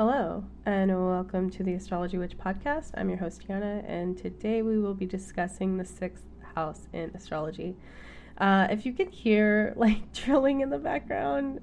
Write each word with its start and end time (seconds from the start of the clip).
Hello, 0.00 0.42
and 0.64 0.90
welcome 0.90 1.50
to 1.50 1.62
the 1.62 1.74
Astrology 1.74 2.16
Witch 2.16 2.38
podcast. 2.38 2.92
I'm 2.94 3.10
your 3.10 3.18
host, 3.18 3.46
Tiana, 3.46 3.84
and 3.86 4.16
today 4.16 4.62
we 4.62 4.78
will 4.78 4.94
be 4.94 5.04
discussing 5.04 5.76
the 5.76 5.84
sixth 5.84 6.24
house 6.54 6.88
in 6.94 7.10
astrology. 7.14 7.76
Uh, 8.38 8.66
if 8.70 8.86
you 8.86 8.94
can 8.94 9.10
hear 9.10 9.74
like 9.76 10.10
drilling 10.14 10.62
in 10.62 10.70
the 10.70 10.78
background, 10.78 11.60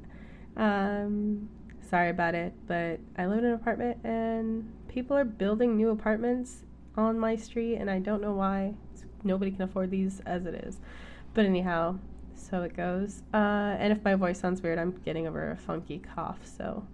um, 0.55 1.49
sorry 1.89 2.11
about 2.11 2.35
it, 2.35 2.53
but 2.67 2.99
I 3.17 3.25
live 3.25 3.39
in 3.39 3.45
an 3.45 3.53
apartment 3.53 3.97
and 4.03 4.71
people 4.87 5.17
are 5.17 5.25
building 5.25 5.75
new 5.75 5.89
apartments 5.89 6.63
on 6.95 7.17
my 7.17 7.35
street, 7.35 7.77
and 7.77 7.89
I 7.89 7.97
don't 7.97 8.21
know 8.21 8.33
why. 8.33 8.75
Nobody 9.23 9.49
can 9.49 9.63
afford 9.63 9.89
these 9.89 10.21
as 10.27 10.45
it 10.45 10.53
is. 10.53 10.77
But 11.33 11.45
anyhow, 11.45 11.97
so 12.35 12.61
it 12.61 12.77
goes. 12.77 13.23
Uh, 13.33 13.77
and 13.79 13.91
if 13.91 14.03
my 14.03 14.13
voice 14.13 14.39
sounds 14.39 14.61
weird, 14.61 14.77
I'm 14.77 14.91
getting 15.03 15.25
over 15.25 15.49
a 15.49 15.57
funky 15.57 15.97
cough, 15.97 16.41
so 16.43 16.85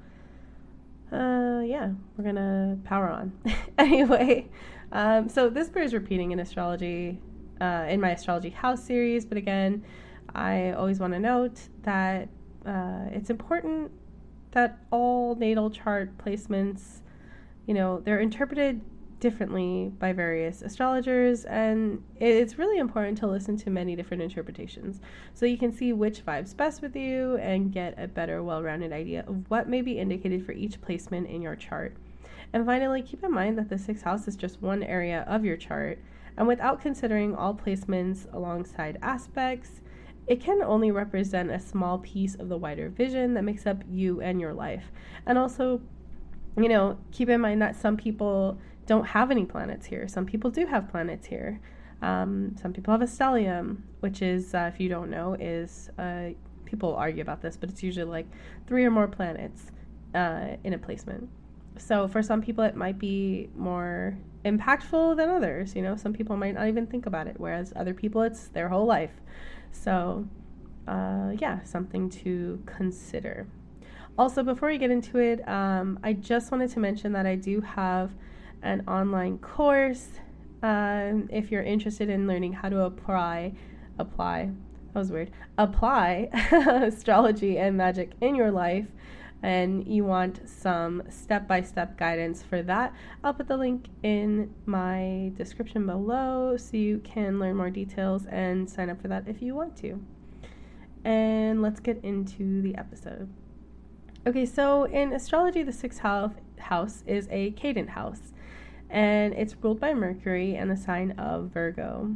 uh, 1.13 1.61
yeah, 1.61 1.91
we're 2.17 2.23
gonna 2.23 2.77
power 2.83 3.09
on. 3.09 3.31
anyway, 3.77 4.49
um, 4.91 5.29
so 5.29 5.49
this 5.49 5.69
bears 5.69 5.93
repeating 5.93 6.31
in 6.31 6.39
astrology, 6.39 7.19
uh, 7.61 7.85
in 7.87 8.01
my 8.01 8.11
astrology 8.11 8.49
house 8.49 8.83
series. 8.83 9.25
But 9.25 9.37
again, 9.37 9.83
I 10.33 10.71
always 10.71 10.99
want 10.99 11.13
to 11.13 11.19
note 11.19 11.59
that 11.83 12.29
uh, 12.65 13.05
it's 13.11 13.29
important 13.29 13.91
that 14.51 14.79
all 14.91 15.35
natal 15.35 15.69
chart 15.69 16.17
placements, 16.17 17.01
you 17.67 17.73
know, 17.73 17.99
they're 17.99 18.19
interpreted 18.19 18.81
differently 19.23 19.89
by 19.99 20.11
various 20.11 20.61
astrologers, 20.61 21.45
and 21.45 22.03
it's 22.17 22.57
really 22.57 22.77
important 22.77 23.17
to 23.17 23.25
listen 23.25 23.55
to 23.55 23.69
many 23.69 23.95
different 23.95 24.21
interpretations 24.21 24.99
so 25.33 25.45
you 25.45 25.57
can 25.57 25.71
see 25.71 25.93
which 25.93 26.25
vibes 26.25 26.55
best 26.55 26.81
with 26.81 26.93
you 26.93 27.37
and 27.37 27.71
get 27.71 27.97
a 27.97 28.05
better, 28.05 28.43
well 28.43 28.61
rounded 28.61 28.91
idea 28.91 29.23
of 29.25 29.49
what 29.49 29.69
may 29.69 29.81
be 29.81 29.97
indicated 29.97 30.45
for 30.45 30.51
each 30.51 30.81
placement 30.81 31.25
in 31.27 31.41
your 31.41 31.55
chart. 31.55 31.95
And 32.51 32.65
finally, 32.65 33.01
keep 33.01 33.23
in 33.23 33.31
mind 33.31 33.57
that 33.57 33.69
the 33.69 33.77
sixth 33.77 34.03
house 34.03 34.27
is 34.27 34.35
just 34.35 34.61
one 34.61 34.83
area 34.83 35.23
of 35.25 35.45
your 35.45 35.55
chart, 35.55 35.99
and 36.35 36.45
without 36.45 36.81
considering 36.81 37.33
all 37.33 37.53
placements 37.53 38.31
alongside 38.33 38.99
aspects, 39.01 39.79
it 40.27 40.41
can 40.41 40.61
only 40.61 40.91
represent 40.91 41.49
a 41.49 41.61
small 41.61 41.97
piece 41.99 42.35
of 42.35 42.49
the 42.49 42.57
wider 42.57 42.89
vision 42.89 43.35
that 43.35 43.45
makes 43.45 43.65
up 43.65 43.83
you 43.89 44.19
and 44.19 44.41
your 44.41 44.53
life. 44.53 44.91
And 45.25 45.37
also, 45.37 45.79
you 46.57 46.67
know, 46.67 46.97
keep 47.13 47.29
in 47.29 47.39
mind 47.39 47.61
that 47.61 47.77
some 47.77 47.95
people 47.95 48.59
don't 48.85 49.05
have 49.05 49.31
any 49.31 49.45
planets 49.45 49.85
here. 49.85 50.07
Some 50.07 50.25
people 50.25 50.49
do 50.49 50.65
have 50.65 50.89
planets 50.89 51.27
here. 51.27 51.59
Um, 52.01 52.55
some 52.61 52.73
people 52.73 52.91
have 52.91 53.01
a 53.01 53.05
stellium, 53.05 53.77
which 54.01 54.21
is, 54.21 54.53
uh, 54.53 54.69
if 54.73 54.79
you 54.79 54.89
don't 54.89 55.09
know, 55.09 55.35
is 55.39 55.89
uh, 55.97 56.29
people 56.65 56.95
argue 56.95 57.21
about 57.21 57.41
this, 57.41 57.55
but 57.55 57.69
it's 57.69 57.81
usually 57.81 58.09
like 58.09 58.27
three 58.67 58.83
or 58.83 58.91
more 58.91 59.07
planets 59.07 59.71
uh, 60.13 60.57
in 60.63 60.73
a 60.73 60.77
placement. 60.77 61.29
So 61.77 62.07
for 62.07 62.21
some 62.21 62.41
people, 62.41 62.63
it 62.63 62.75
might 62.75 62.99
be 62.99 63.49
more 63.55 64.17
impactful 64.45 65.17
than 65.17 65.29
others. 65.29 65.75
You 65.75 65.81
know, 65.81 65.95
some 65.95 66.13
people 66.13 66.35
might 66.35 66.55
not 66.55 66.67
even 66.67 66.85
think 66.85 67.05
about 67.05 67.27
it, 67.27 67.35
whereas 67.39 67.73
other 67.75 67.93
people, 67.93 68.21
it's 68.21 68.47
their 68.49 68.69
whole 68.69 68.85
life. 68.85 69.21
So, 69.71 70.27
uh, 70.87 71.31
yeah, 71.39 71.63
something 71.63 72.09
to 72.09 72.61
consider. 72.65 73.47
Also, 74.17 74.43
before 74.43 74.69
we 74.69 74.77
get 74.77 74.91
into 74.91 75.17
it, 75.17 75.47
um, 75.47 75.99
I 76.03 76.13
just 76.13 76.51
wanted 76.51 76.69
to 76.71 76.79
mention 76.79 77.13
that 77.13 77.25
I 77.25 77.35
do 77.35 77.61
have 77.61 78.11
an 78.63 78.83
online 78.87 79.37
course 79.37 80.07
um, 80.63 81.27
if 81.31 81.51
you're 81.51 81.63
interested 81.63 82.09
in 82.09 82.27
learning 82.27 82.53
how 82.53 82.69
to 82.69 82.81
apply 82.81 83.53
apply 83.99 84.49
that 84.93 84.99
was 84.99 85.11
weird 85.11 85.31
apply 85.57 86.29
astrology 86.81 87.57
and 87.57 87.77
magic 87.77 88.11
in 88.21 88.35
your 88.35 88.51
life 88.51 88.87
and 89.43 89.85
you 89.85 90.05
want 90.05 90.39
some 90.47 91.03
step-by-step 91.09 91.97
guidance 91.97 92.41
for 92.41 92.61
that 92.63 92.93
i'll 93.23 93.33
put 93.33 93.47
the 93.47 93.57
link 93.57 93.87
in 94.03 94.53
my 94.65 95.31
description 95.35 95.85
below 95.85 96.55
so 96.57 96.77
you 96.77 96.99
can 96.99 97.39
learn 97.39 97.55
more 97.55 97.69
details 97.69 98.25
and 98.27 98.69
sign 98.69 98.89
up 98.89 99.01
for 99.01 99.09
that 99.09 99.27
if 99.27 99.41
you 99.41 99.53
want 99.53 99.75
to. 99.77 100.01
And 101.05 101.61
let's 101.61 101.79
get 101.79 101.99
into 102.03 102.61
the 102.61 102.75
episode. 102.75 103.29
Okay 104.25 104.45
so 104.45 104.85
in 104.85 105.11
astrology 105.11 105.63
the 105.63 105.73
sixth 105.73 105.99
house 105.99 107.03
is 107.05 107.27
a 107.29 107.51
cadent 107.51 107.89
house 107.89 108.31
and 108.93 109.33
it's 109.33 109.55
ruled 109.59 109.79
by 109.79 109.93
Mercury 109.93 110.55
and 110.55 110.69
the 110.69 110.77
sign 110.77 111.11
of 111.17 111.49
Virgo. 111.51 112.15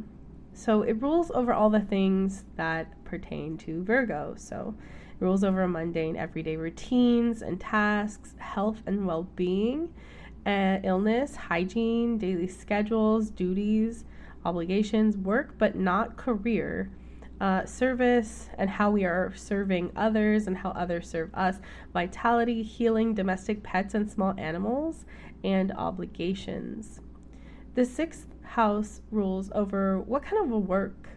So 0.54 0.82
it 0.82 1.02
rules 1.02 1.30
over 1.32 1.52
all 1.52 1.70
the 1.70 1.80
things 1.80 2.44
that 2.56 3.04
pertain 3.04 3.58
to 3.58 3.82
Virgo. 3.82 4.34
So 4.38 4.74
it 5.10 5.22
rules 5.22 5.42
over 5.42 5.66
mundane 5.66 6.16
everyday 6.16 6.56
routines 6.56 7.42
and 7.42 7.60
tasks, 7.60 8.34
health 8.38 8.78
and 8.86 9.06
well 9.06 9.24
being, 9.34 9.92
uh, 10.46 10.78
illness, 10.84 11.34
hygiene, 11.34 12.16
daily 12.16 12.46
schedules, 12.46 13.28
duties, 13.30 14.04
obligations, 14.44 15.16
work, 15.16 15.54
but 15.58 15.74
not 15.74 16.16
career. 16.16 16.90
Uh, 17.40 17.64
service 17.64 18.48
and 18.58 18.68
how 18.68 18.90
we 18.90 19.04
are 19.04 19.32
serving 19.36 19.92
others 19.94 20.48
and 20.48 20.56
how 20.56 20.70
others 20.70 21.08
serve 21.08 21.32
us, 21.34 21.60
vitality, 21.92 22.64
healing, 22.64 23.14
domestic 23.14 23.62
pets 23.62 23.94
and 23.94 24.10
small 24.10 24.34
animals, 24.36 25.04
and 25.44 25.72
obligations. 25.72 27.00
The 27.74 27.84
sixth 27.84 28.26
house 28.42 29.02
rules 29.10 29.50
over 29.54 30.00
what 30.00 30.22
kind 30.22 30.44
of 30.44 30.50
a 30.50 30.58
work 30.58 31.08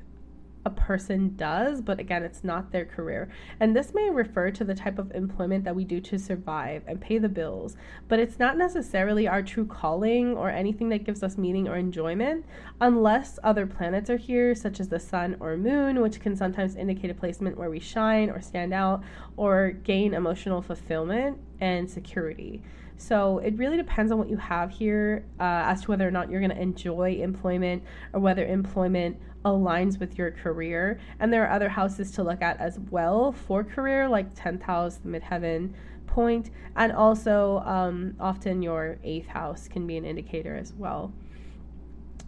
a 0.65 0.69
person 0.69 1.35
does, 1.35 1.81
but 1.81 1.99
again, 1.99 2.23
it's 2.23 2.43
not 2.43 2.71
their 2.71 2.85
career. 2.85 3.29
And 3.59 3.75
this 3.75 3.93
may 3.93 4.09
refer 4.09 4.51
to 4.51 4.63
the 4.63 4.75
type 4.75 4.99
of 4.99 5.11
employment 5.11 5.63
that 5.63 5.75
we 5.75 5.83
do 5.83 5.99
to 6.01 6.19
survive 6.19 6.83
and 6.87 7.01
pay 7.01 7.17
the 7.17 7.29
bills, 7.29 7.77
but 8.07 8.19
it's 8.19 8.37
not 8.37 8.57
necessarily 8.57 9.27
our 9.27 9.41
true 9.41 9.65
calling 9.65 10.37
or 10.37 10.49
anything 10.49 10.89
that 10.89 11.03
gives 11.03 11.23
us 11.23 11.37
meaning 11.37 11.67
or 11.67 11.77
enjoyment 11.77 12.45
unless 12.79 13.39
other 13.43 13.65
planets 13.65 14.09
are 14.09 14.17
here, 14.17 14.53
such 14.53 14.79
as 14.79 14.89
the 14.89 14.99
sun 14.99 15.35
or 15.39 15.57
moon, 15.57 15.99
which 15.99 16.19
can 16.19 16.35
sometimes 16.35 16.75
indicate 16.75 17.09
a 17.09 17.15
placement 17.15 17.57
where 17.57 17.69
we 17.69 17.79
shine 17.79 18.29
or 18.29 18.41
stand 18.41 18.73
out 18.73 19.03
or 19.37 19.71
gain 19.71 20.13
emotional 20.13 20.61
fulfillment 20.61 21.39
and 21.59 21.89
security. 21.89 22.61
So 23.01 23.39
it 23.39 23.57
really 23.57 23.77
depends 23.77 24.11
on 24.11 24.19
what 24.19 24.29
you 24.29 24.37
have 24.37 24.69
here 24.69 25.25
uh, 25.39 25.65
as 25.65 25.81
to 25.81 25.87
whether 25.87 26.07
or 26.07 26.11
not 26.11 26.29
you're 26.29 26.39
going 26.39 26.51
to 26.51 26.61
enjoy 26.61 27.15
employment 27.15 27.83
or 28.13 28.19
whether 28.19 28.45
employment 28.45 29.17
aligns 29.43 29.99
with 29.99 30.19
your 30.19 30.29
career. 30.29 30.99
And 31.19 31.33
there 31.33 31.43
are 31.43 31.49
other 31.49 31.67
houses 31.67 32.11
to 32.11 32.23
look 32.23 32.43
at 32.43 32.59
as 32.59 32.77
well 32.91 33.31
for 33.31 33.63
career, 33.63 34.07
like 34.07 34.35
10th 34.35 34.61
house, 34.61 34.99
midheaven 35.03 35.73
point, 36.05 36.51
and 36.75 36.91
also 36.91 37.63
um, 37.65 38.15
often 38.19 38.61
your 38.61 38.99
eighth 39.03 39.27
house 39.27 39.67
can 39.67 39.87
be 39.87 39.97
an 39.97 40.05
indicator 40.05 40.55
as 40.55 40.71
well. 40.71 41.11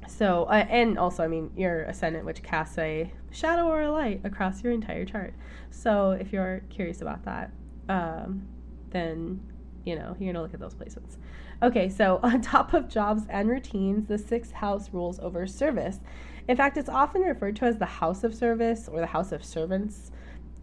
So, 0.08 0.46
uh, 0.46 0.66
and 0.70 0.98
also, 0.98 1.24
I 1.24 1.28
mean, 1.28 1.52
your 1.56 1.84
ascendant, 1.84 2.26
which 2.26 2.42
casts 2.42 2.80
a 2.80 3.14
shadow 3.30 3.68
or 3.68 3.84
a 3.84 3.92
light 3.92 4.22
across 4.24 4.64
your 4.64 4.74
entire 4.74 5.06
chart. 5.06 5.36
So, 5.70 6.12
if 6.12 6.34
you're 6.34 6.62
curious 6.72 7.02
about 7.02 7.24
that, 7.26 7.52
um, 7.88 8.48
then 8.90 9.40
you 9.86 9.96
know, 9.96 10.16
you're 10.20 10.34
gonna 10.34 10.44
look 10.44 10.54
at 10.54 10.60
those 10.60 10.76
placements. 10.76 11.18
Okay, 11.62 11.90
so 11.90 12.20
on 12.24 12.42
top 12.42 12.74
of 12.74 12.90
jobs 12.90 13.24
and 13.30 13.50
routines, 13.50 14.08
the 14.08 14.18
sixth 14.18 14.54
house 14.54 14.90
rules 14.92 15.20
over 15.20 15.46
service. 15.48 16.00
In 16.48 16.58
fact, 16.58 16.78
it's 16.78 16.90
often 16.90 17.22
referred 17.22 17.56
to 17.58 17.66
as 17.66 17.78
the 17.78 17.86
house 17.86 18.24
of 18.24 18.36
service 18.36 18.88
or 18.88 19.00
the 19.00 19.08
house 19.08 19.32
of 19.32 19.44
servants. 19.44 20.12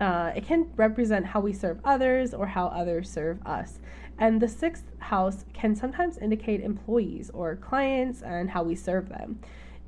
Uh, 0.00 0.32
it 0.34 0.47
can 0.47 0.70
represent 0.76 1.26
how 1.26 1.41
we 1.41 1.53
serve 1.53 1.78
others 1.84 2.32
or 2.32 2.47
how 2.47 2.66
others 2.66 3.10
serve 3.10 3.44
us. 3.47 3.81
And 4.19 4.41
the 4.41 4.48
sixth 4.48 4.84
house 4.98 5.44
can 5.54 5.75
sometimes 5.75 6.19
indicate 6.19 6.60
employees 6.60 7.31
or 7.31 7.56
clients 7.56 8.22
and 8.22 8.50
how 8.50 8.62
we 8.62 8.75
serve 8.75 9.08
them. 9.08 9.41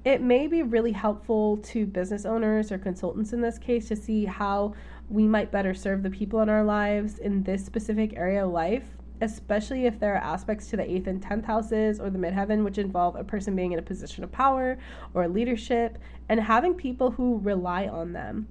It 0.05 0.21
may 0.21 0.49
be 0.49 0.63
really 0.63 0.93
helpful 0.93 1.59
to 1.59 1.87
business 1.87 2.25
owners 2.25 2.73
or 2.73 2.79
consultants 2.79 3.33
in 3.33 3.41
this 3.41 3.59
case 3.59 3.89
to 3.89 3.97
see 3.97 4.25
how 4.25 4.75
we 5.09 5.29
might 5.29 5.53
better 5.53 5.75
serve 5.75 6.03
the 6.03 6.11
people 6.11 6.41
in 6.41 6.49
our 6.49 6.65
lives 6.65 7.19
in 7.19 7.43
this 7.43 7.65
specific 7.65 8.15
area 8.17 8.45
of 8.45 8.51
life 8.51 8.97
especially 9.23 9.87
if 9.87 9.99
there 10.01 10.15
are 10.15 10.19
aspects 10.19 10.67
to 10.67 10.77
the 10.77 10.83
8th 10.83 11.07
and 11.07 11.23
10th 11.23 11.45
houses 11.45 12.01
or 12.01 12.11
the 12.11 12.19
midheaven 12.19 12.65
which 12.65 12.77
involve 12.77 13.15
a 13.17 13.23
person 13.23 13.55
being 13.55 13.73
in 13.73 13.79
a 13.79 13.83
position 13.83 14.25
of 14.25 14.33
power 14.33 14.77
or 15.15 15.29
leadership 15.29 15.97
and 16.29 16.41
having 16.41 16.75
people 16.75 17.13
who 17.13 17.39
rely 17.39 17.87
on 17.87 18.13
them. 18.13 18.49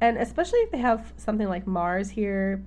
And 0.00 0.16
especially 0.16 0.60
if 0.60 0.70
they 0.70 0.78
have 0.78 1.12
something 1.16 1.48
like 1.48 1.66
Mars 1.66 2.08
here, 2.08 2.64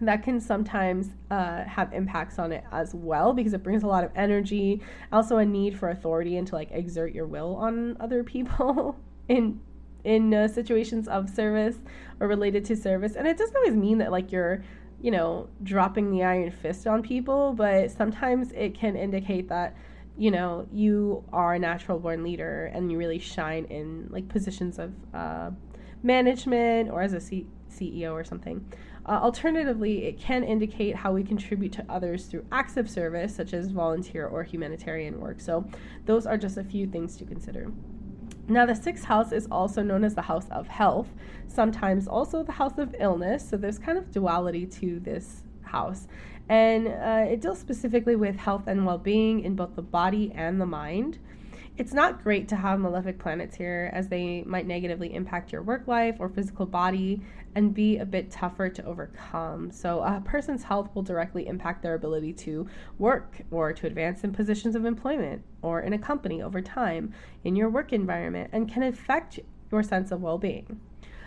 that 0.00 0.24
can 0.24 0.40
sometimes 0.40 1.10
uh, 1.30 1.62
have 1.64 1.92
impacts 1.92 2.40
on 2.40 2.50
it 2.50 2.64
as 2.72 2.92
well 2.94 3.32
because 3.32 3.54
it 3.54 3.62
brings 3.62 3.84
a 3.84 3.86
lot 3.86 4.02
of 4.02 4.10
energy, 4.16 4.82
also 5.12 5.36
a 5.38 5.44
need 5.44 5.78
for 5.78 5.90
authority 5.90 6.36
and 6.36 6.48
to 6.48 6.56
like 6.56 6.68
exert 6.72 7.14
your 7.14 7.26
will 7.26 7.54
on 7.54 7.96
other 8.00 8.24
people 8.24 8.96
in 9.28 9.60
in 10.04 10.34
uh, 10.34 10.48
situations 10.48 11.06
of 11.06 11.30
service 11.30 11.76
or 12.18 12.26
related 12.26 12.64
to 12.64 12.74
service. 12.74 13.14
And 13.14 13.28
it 13.28 13.38
doesn't 13.38 13.54
always 13.54 13.76
mean 13.76 13.98
that 13.98 14.10
like 14.10 14.32
you're 14.32 14.64
you 15.02 15.10
know, 15.10 15.48
dropping 15.64 16.10
the 16.12 16.22
iron 16.22 16.50
fist 16.50 16.86
on 16.86 17.02
people, 17.02 17.52
but 17.52 17.90
sometimes 17.90 18.52
it 18.52 18.74
can 18.74 18.96
indicate 18.96 19.48
that, 19.48 19.76
you 20.16 20.30
know, 20.30 20.66
you 20.72 21.24
are 21.32 21.54
a 21.54 21.58
natural 21.58 21.98
born 21.98 22.22
leader 22.22 22.70
and 22.72 22.90
you 22.90 22.96
really 22.96 23.18
shine 23.18 23.64
in 23.64 24.06
like 24.10 24.28
positions 24.28 24.78
of 24.78 24.92
uh, 25.12 25.50
management 26.04 26.88
or 26.88 27.02
as 27.02 27.12
a 27.14 27.20
C- 27.20 27.48
CEO 27.68 28.12
or 28.12 28.22
something. 28.22 28.64
Uh, 29.04 29.18
alternatively, 29.20 30.04
it 30.04 30.20
can 30.20 30.44
indicate 30.44 30.94
how 30.94 31.12
we 31.12 31.24
contribute 31.24 31.72
to 31.72 31.84
others 31.88 32.26
through 32.26 32.46
acts 32.52 32.76
of 32.76 32.88
service, 32.88 33.34
such 33.34 33.52
as 33.52 33.72
volunteer 33.72 34.28
or 34.28 34.44
humanitarian 34.44 35.20
work. 35.20 35.40
So, 35.40 35.66
those 36.06 36.24
are 36.24 36.38
just 36.38 36.56
a 36.56 36.62
few 36.62 36.86
things 36.86 37.16
to 37.16 37.24
consider. 37.24 37.72
Now, 38.52 38.66
the 38.66 38.74
sixth 38.74 39.04
house 39.04 39.32
is 39.32 39.48
also 39.50 39.82
known 39.82 40.04
as 40.04 40.14
the 40.14 40.22
house 40.22 40.46
of 40.50 40.68
health, 40.68 41.08
sometimes 41.48 42.06
also 42.06 42.42
the 42.42 42.52
house 42.52 42.76
of 42.76 42.94
illness. 42.98 43.48
So, 43.48 43.56
there's 43.56 43.78
kind 43.78 43.96
of 43.96 44.10
duality 44.10 44.66
to 44.66 45.00
this 45.00 45.44
house. 45.62 46.06
And 46.50 46.88
uh, 46.88 47.24
it 47.32 47.40
deals 47.40 47.58
specifically 47.58 48.14
with 48.14 48.36
health 48.36 48.64
and 48.66 48.84
well 48.84 48.98
being 48.98 49.40
in 49.40 49.56
both 49.56 49.74
the 49.74 49.82
body 49.82 50.32
and 50.34 50.60
the 50.60 50.66
mind. 50.66 51.18
It's 51.78 51.94
not 51.94 52.22
great 52.22 52.48
to 52.48 52.56
have 52.56 52.80
malefic 52.80 53.18
planets 53.18 53.56
here 53.56 53.90
as 53.94 54.08
they 54.08 54.42
might 54.42 54.66
negatively 54.66 55.14
impact 55.14 55.52
your 55.52 55.62
work 55.62 55.88
life 55.88 56.16
or 56.18 56.28
physical 56.28 56.66
body 56.66 57.22
and 57.54 57.72
be 57.72 57.96
a 57.96 58.04
bit 58.04 58.30
tougher 58.30 58.68
to 58.68 58.84
overcome. 58.84 59.70
So, 59.70 60.00
a 60.02 60.20
person's 60.22 60.64
health 60.64 60.90
will 60.94 61.02
directly 61.02 61.46
impact 61.46 61.82
their 61.82 61.94
ability 61.94 62.34
to 62.34 62.68
work 62.98 63.40
or 63.50 63.72
to 63.72 63.86
advance 63.86 64.22
in 64.22 64.32
positions 64.32 64.76
of 64.76 64.84
employment 64.84 65.44
or 65.62 65.80
in 65.80 65.94
a 65.94 65.98
company 65.98 66.42
over 66.42 66.60
time 66.60 67.14
in 67.42 67.56
your 67.56 67.70
work 67.70 67.94
environment 67.94 68.50
and 68.52 68.70
can 68.70 68.82
affect 68.82 69.40
your 69.70 69.82
sense 69.82 70.12
of 70.12 70.20
well 70.20 70.36
being. 70.36 70.78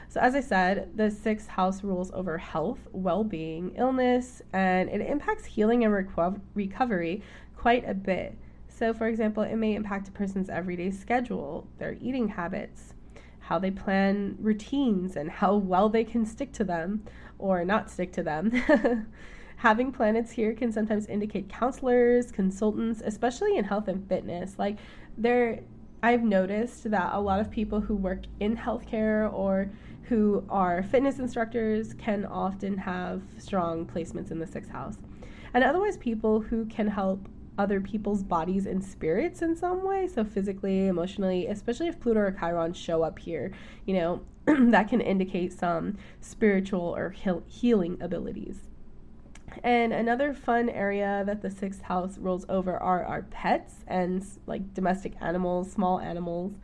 So, 0.09 0.19
as 0.19 0.35
I 0.35 0.41
said, 0.41 0.91
the 0.95 1.09
sixth 1.09 1.47
house 1.47 1.83
rules 1.83 2.11
over 2.11 2.37
health, 2.37 2.87
well 2.91 3.23
being, 3.23 3.73
illness, 3.75 4.43
and 4.53 4.89
it 4.89 5.01
impacts 5.01 5.45
healing 5.45 5.83
and 5.83 5.91
reco- 5.91 6.39
recovery 6.53 7.23
quite 7.57 7.89
a 7.89 7.95
bit. 7.95 8.37
So, 8.75 8.93
for 8.93 9.07
example, 9.07 9.41
it 9.41 9.55
may 9.55 9.73
impact 9.73 10.09
a 10.09 10.11
person's 10.11 10.49
everyday 10.49 10.91
schedule, 10.91 11.65
their 11.77 11.95
eating 12.01 12.27
habits, 12.27 12.93
how 13.39 13.57
they 13.57 13.71
plan 13.71 14.35
routines, 14.37 15.15
and 15.15 15.31
how 15.31 15.55
well 15.55 15.87
they 15.87 16.03
can 16.03 16.25
stick 16.25 16.51
to 16.53 16.65
them 16.65 17.05
or 17.39 17.63
not 17.63 17.89
stick 17.89 18.11
to 18.13 18.23
them. 18.23 18.51
Having 19.57 19.93
planets 19.93 20.31
here 20.31 20.53
can 20.53 20.73
sometimes 20.73 21.07
indicate 21.07 21.47
counselors, 21.47 22.33
consultants, 22.33 23.01
especially 23.05 23.55
in 23.55 23.63
health 23.63 23.87
and 23.87 24.05
fitness. 24.09 24.59
Like, 24.59 24.77
there, 25.17 25.61
I've 26.03 26.23
noticed 26.23 26.91
that 26.91 27.13
a 27.13 27.21
lot 27.21 27.39
of 27.39 27.49
people 27.49 27.79
who 27.79 27.95
work 27.95 28.23
in 28.41 28.57
healthcare 28.57 29.31
or 29.31 29.71
who 30.03 30.43
are 30.49 30.83
fitness 30.83 31.17
instructors 31.19 31.93
can 31.93 32.25
often 32.25 32.77
have 32.79 33.21
strong 33.37 33.85
placements 33.85 34.31
in 34.31 34.39
the 34.39 34.47
sixth 34.47 34.69
house. 34.69 34.97
And 35.53 35.63
otherwise, 35.63 35.95
people 35.95 36.41
who 36.41 36.65
can 36.65 36.89
help 36.89 37.29
other 37.57 37.79
people's 37.79 38.23
bodies 38.23 38.65
and 38.65 38.83
spirits 38.83 39.41
in 39.41 39.55
some 39.55 39.83
way, 39.83 40.07
so 40.07 40.23
physically, 40.23 40.87
emotionally, 40.87 41.47
especially 41.47 41.87
if 41.87 41.99
Pluto 41.99 42.19
or 42.19 42.31
Chiron 42.31 42.73
show 42.73 43.03
up 43.03 43.19
here, 43.19 43.51
you 43.85 43.93
know, 43.93 44.21
that 44.45 44.89
can 44.89 45.01
indicate 45.01 45.53
some 45.53 45.97
spiritual 46.21 46.95
or 46.95 47.11
heal- 47.11 47.43
healing 47.47 47.97
abilities. 48.01 48.69
And 49.63 49.93
another 49.93 50.33
fun 50.33 50.69
area 50.69 51.23
that 51.25 51.41
the 51.41 51.49
sixth 51.49 51.83
house 51.83 52.17
rolls 52.17 52.45
over 52.49 52.77
are 52.77 53.05
our 53.05 53.23
pets 53.23 53.85
and 53.87 54.25
like 54.47 54.73
domestic 54.73 55.13
animals, 55.21 55.71
small 55.71 55.99
animals 55.99 56.55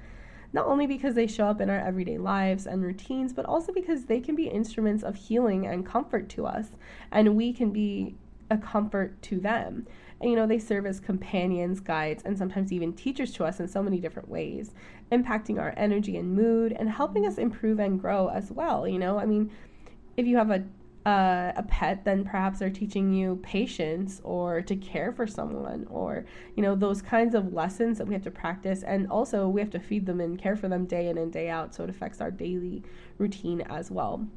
not 0.54 0.66
only 0.66 0.86
because 0.86 1.16
they 1.16 1.28
show 1.28 1.46
up 1.46 1.62
in 1.62 1.70
our 1.70 1.80
everyday 1.80 2.18
lives 2.18 2.68
and 2.68 2.84
routines, 2.84 3.34
but 3.34 3.46
also 3.46 3.72
because 3.72 4.06
they 4.06 4.20
can 4.20 4.36
be 4.36 4.48
instruments 4.48 5.04
of 5.04 5.16
healing 5.16 5.66
and 5.66 5.86
comfort 5.86 6.28
to 6.30 6.46
us, 6.46 6.72
and 7.12 7.36
we 7.36 7.54
can 7.54 7.72
be 7.72 8.16
a 8.50 8.58
comfort 8.58 9.22
to 9.22 9.40
them. 9.40 9.88
And, 10.22 10.30
you 10.30 10.36
know, 10.36 10.46
they 10.46 10.60
serve 10.60 10.86
as 10.86 11.00
companions, 11.00 11.80
guides, 11.80 12.22
and 12.24 12.38
sometimes 12.38 12.72
even 12.72 12.94
teachers 12.94 13.34
to 13.34 13.44
us 13.44 13.60
in 13.60 13.68
so 13.68 13.82
many 13.82 14.00
different 14.00 14.30
ways, 14.30 14.72
impacting 15.12 15.60
our 15.60 15.74
energy 15.76 16.16
and 16.16 16.36
mood 16.36 16.74
and 16.74 16.90
helping 16.90 17.26
us 17.26 17.40
improve 17.40 17.80
and 17.80 18.00
grow 18.00 18.28
as 18.28 18.52
well. 18.52 18.88
You 18.88 19.00
know, 19.00 19.18
I 19.18 19.26
mean, 19.26 19.52
if 20.18 20.28
you 20.28 20.38
have 20.38 20.52
a 20.52 20.64
uh, 21.06 21.52
a 21.56 21.64
pet, 21.64 22.06
then 22.06 22.24
perhaps 22.24 22.60
they're 22.60 22.70
teaching 22.70 23.12
you 23.12 23.38
patience 23.42 24.22
or 24.24 24.62
to 24.62 24.76
care 24.76 25.12
for 25.12 25.26
someone 25.26 25.88
or, 25.90 26.26
you 26.56 26.62
know, 26.62 26.76
those 26.76 27.02
kinds 27.02 27.34
of 27.34 27.54
lessons 27.54 27.98
that 27.98 28.06
we 28.06 28.14
have 28.14 28.22
to 28.24 28.30
practice. 28.30 28.84
And 28.84 29.10
also, 29.10 29.48
we 29.48 29.62
have 29.62 29.72
to 29.72 29.80
feed 29.80 30.06
them 30.06 30.22
and 30.22 30.38
care 30.40 30.56
for 30.56 30.68
them 30.68 30.86
day 30.86 31.10
in 31.10 31.18
and 31.18 31.34
day 31.34 31.50
out. 31.50 31.74
So 31.74 31.84
it 31.84 31.90
affects 31.90 32.22
our 32.22 32.30
daily 32.30 32.84
routine 33.18 33.62
as 33.62 33.90
well. 33.90 34.28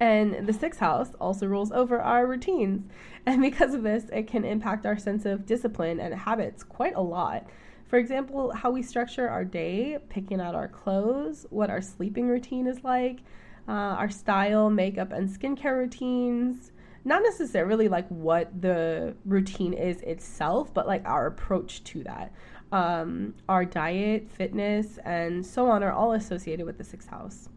And 0.00 0.46
the 0.46 0.52
sixth 0.52 0.80
house 0.80 1.10
also 1.20 1.46
rules 1.46 1.70
over 1.70 2.00
our 2.00 2.26
routines. 2.26 2.90
And 3.26 3.42
because 3.42 3.74
of 3.74 3.82
this, 3.82 4.04
it 4.10 4.26
can 4.28 4.46
impact 4.46 4.86
our 4.86 4.96
sense 4.96 5.26
of 5.26 5.44
discipline 5.44 6.00
and 6.00 6.14
habits 6.14 6.64
quite 6.64 6.96
a 6.96 7.02
lot. 7.02 7.46
For 7.86 7.98
example, 7.98 8.50
how 8.52 8.70
we 8.70 8.82
structure 8.82 9.28
our 9.28 9.44
day, 9.44 9.98
picking 10.08 10.40
out 10.40 10.54
our 10.54 10.68
clothes, 10.68 11.44
what 11.50 11.68
our 11.68 11.82
sleeping 11.82 12.28
routine 12.28 12.66
is 12.66 12.82
like, 12.82 13.18
uh, 13.68 13.72
our 13.72 14.08
style, 14.08 14.70
makeup, 14.70 15.12
and 15.12 15.28
skincare 15.28 15.76
routines. 15.76 16.72
Not 17.04 17.22
necessarily 17.22 17.88
like 17.88 18.08
what 18.08 18.62
the 18.62 19.16
routine 19.26 19.74
is 19.74 20.00
itself, 20.00 20.72
but 20.72 20.86
like 20.86 21.04
our 21.04 21.26
approach 21.26 21.84
to 21.84 22.02
that. 22.04 22.32
Um, 22.72 23.34
our 23.50 23.66
diet, 23.66 24.30
fitness, 24.30 24.98
and 25.04 25.44
so 25.44 25.68
on 25.68 25.82
are 25.82 25.92
all 25.92 26.12
associated 26.12 26.64
with 26.64 26.78
the 26.78 26.84
sixth 26.84 27.08
house. 27.08 27.50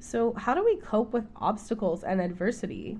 So, 0.00 0.32
how 0.34 0.54
do 0.54 0.64
we 0.64 0.76
cope 0.76 1.12
with 1.12 1.26
obstacles 1.36 2.04
and 2.04 2.20
adversity? 2.20 2.98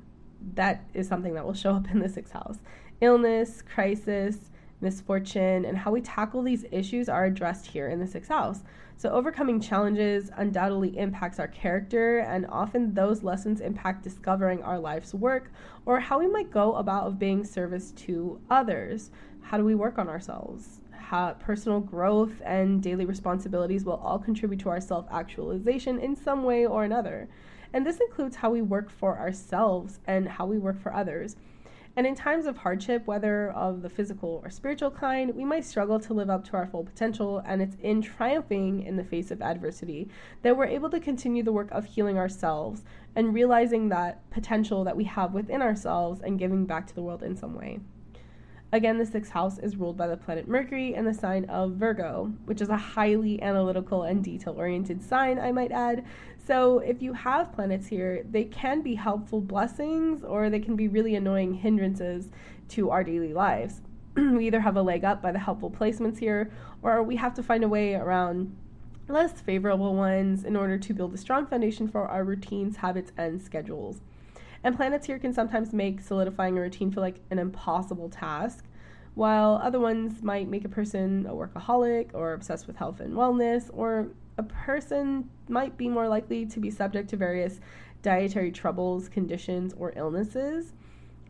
That 0.55 0.85
is 0.95 1.09
something 1.09 1.35
that 1.35 1.45
will 1.45 1.55
show 1.55 1.75
up 1.75 1.91
in 1.93 2.01
the 2.01 2.09
sixth 2.09 2.33
house. 2.33 2.59
Illness, 3.01 3.63
crisis, 3.63 4.51
misfortune, 4.81 5.65
and 5.65 5.79
how 5.79 5.93
we 5.93 6.01
tackle 6.01 6.43
these 6.43 6.65
issues 6.71 7.09
are 7.09 7.25
addressed 7.25 7.67
here 7.67 7.89
in 7.89 8.01
the 8.01 8.07
sixth 8.07 8.31
house. 8.31 8.63
So, 8.97 9.11
overcoming 9.11 9.61
challenges 9.61 10.31
undoubtedly 10.37 10.99
impacts 10.99 11.39
our 11.39 11.47
character, 11.47 12.19
and 12.19 12.47
often 12.47 12.95
those 12.95 13.23
lessons 13.23 13.61
impact 13.61 14.03
discovering 14.03 14.63
our 14.63 14.79
life's 14.79 15.15
work 15.15 15.53
or 15.87 16.01
how 16.01 16.19
we 16.19 16.27
might 16.27 16.51
go 16.51 16.75
about 16.75 17.07
of 17.07 17.19
being 17.19 17.45
service 17.45 17.93
to 17.93 18.41
others. 18.51 19.13
How 19.43 19.57
do 19.57 19.65
we 19.65 19.77
work 19.77 19.99
on 19.99 20.09
ourselves? 20.09 20.81
How 21.09 21.33
personal 21.33 21.81
growth 21.81 22.43
and 22.45 22.83
daily 22.83 23.07
responsibilities 23.07 23.83
will 23.83 23.95
all 23.95 24.19
contribute 24.19 24.61
to 24.61 24.69
our 24.69 24.79
self 24.79 25.07
actualization 25.11 25.99
in 25.99 26.15
some 26.15 26.43
way 26.45 26.67
or 26.67 26.85
another. 26.85 27.31
And 27.73 27.87
this 27.87 27.99
includes 27.99 28.37
how 28.37 28.51
we 28.51 28.61
work 28.61 28.91
for 28.91 29.19
ourselves 29.19 30.01
and 30.07 30.29
how 30.29 30.45
we 30.45 30.59
work 30.59 30.79
for 30.79 30.93
others. 30.93 31.37
And 31.97 32.07
in 32.07 32.15
times 32.15 32.45
of 32.45 32.59
hardship, 32.59 33.07
whether 33.07 33.51
of 33.53 33.81
the 33.81 33.89
physical 33.89 34.43
or 34.45 34.51
spiritual 34.51 34.91
kind, 34.91 35.35
we 35.35 35.47
might 35.47 35.65
struggle 35.65 35.99
to 35.99 36.13
live 36.13 36.29
up 36.29 36.45
to 36.49 36.59
our 36.59 36.67
full 36.67 36.85
potential, 36.85 37.43
and 37.47 37.63
it's 37.63 37.77
in 37.81 38.03
triumphing 38.03 38.83
in 38.83 38.97
the 38.97 39.03
face 39.03 39.31
of 39.31 39.41
adversity 39.41 40.11
that 40.43 40.59
we're 40.59 40.67
able 40.67 40.91
to 40.91 41.01
continue 41.01 41.43
the 41.43 41.53
work 41.53 41.71
of 41.71 41.87
healing 41.87 42.19
ourselves 42.19 42.85
and 43.17 43.33
realizing 43.33 43.89
that 43.89 44.29
potential 44.29 44.85
that 44.85 44.97
we 44.99 45.05
have 45.05 45.33
within 45.33 45.63
ourselves 45.63 46.21
and 46.21 46.39
giving 46.39 46.67
back 46.67 46.87
to 46.87 46.95
the 46.95 47.03
world 47.03 47.23
in 47.23 47.35
some 47.35 47.55
way. 47.55 47.81
Again, 48.71 48.99
the 48.99 49.07
sixth 49.07 49.33
house 49.33 49.59
is 49.59 49.77
ruled 49.77 49.97
by 49.97 50.09
the 50.09 50.17
planet 50.19 50.47
Mercury 50.47 50.95
and 50.95 51.07
the 51.07 51.15
sign 51.15 51.47
of 51.47 51.73
Virgo, 51.73 52.35
which 52.45 52.61
is 52.61 52.69
a 52.69 52.77
highly 52.77 53.41
analytical 53.41 54.03
and 54.03 54.23
detail 54.23 54.55
oriented 54.59 55.03
sign, 55.03 55.39
I 55.39 55.53
might 55.53 55.73
add. 55.73 56.05
So, 56.47 56.79
if 56.81 57.01
you 57.01 57.15
have 57.15 57.55
planets 57.55 57.87
here, 57.87 58.27
they 58.31 58.45
can 58.45 58.83
be 58.83 58.95
helpful 58.95 59.41
blessings 59.41 60.23
or 60.23 60.51
they 60.51 60.61
can 60.61 60.77
be 60.77 60.87
really 60.87 61.15
annoying 61.15 61.55
hindrances 61.55 62.29
to 62.71 62.91
our 62.91 63.03
daily 63.03 63.33
lives. 63.33 63.81
we 64.17 64.47
either 64.47 64.61
have 64.61 64.77
a 64.77 64.83
leg 64.83 65.03
up 65.03 65.23
by 65.23 65.33
the 65.33 65.39
helpful 65.39 65.71
placements 65.71 66.19
here, 66.19 66.51
or 66.83 67.03
we 67.03 67.17
have 67.17 67.33
to 67.35 67.43
find 67.43 67.65
a 67.65 67.69
way 67.69 67.95
around 67.95 68.55
less 69.09 69.41
favorable 69.41 69.95
ones 69.95 70.45
in 70.45 70.57
order 70.57 70.77
to 70.77 70.93
build 70.93 71.15
a 71.15 71.19
strong 71.19 71.47
foundation 71.47 71.89
for 71.89 72.07
our 72.07 72.23
routines, 72.23 72.77
habits, 72.77 73.13
and 73.17 73.41
schedules. 73.41 74.03
And 74.65 74.77
planets 74.77 75.07
here 75.07 75.19
can 75.19 75.33
sometimes 75.33 75.73
make 75.73 76.01
solidifying 76.01 76.59
a 76.59 76.61
routine 76.61 76.91
feel 76.91 77.03
like 77.03 77.21
an 77.31 77.39
impossible 77.39 78.09
task, 78.09 78.65
while 79.15 79.61
other 79.63 79.81
ones 79.81 80.23
might 80.23 80.49
make 80.49 80.65
a 80.65 80.69
person 80.69 81.27
a 81.27 81.33
workaholic 81.33 82.11
or 82.15 82.33
obsessed 82.33 82.67
with 82.67 82.77
health 82.77 83.01
and 83.01 83.15
wellness, 83.15 83.71
or 83.73 84.09
a 84.37 84.43
person 84.43 85.29
might 85.49 85.77
be 85.77 85.89
more 85.89 86.09
likely 86.09 86.47
to 86.47 86.61
be 86.61 86.71
subject 86.71 87.11
to 87.11 87.17
various 87.17 87.61
dietary 88.03 88.53
troubles, 88.53 89.09
conditions, 89.09 89.75
or 89.77 89.93
illnesses, 89.97 90.73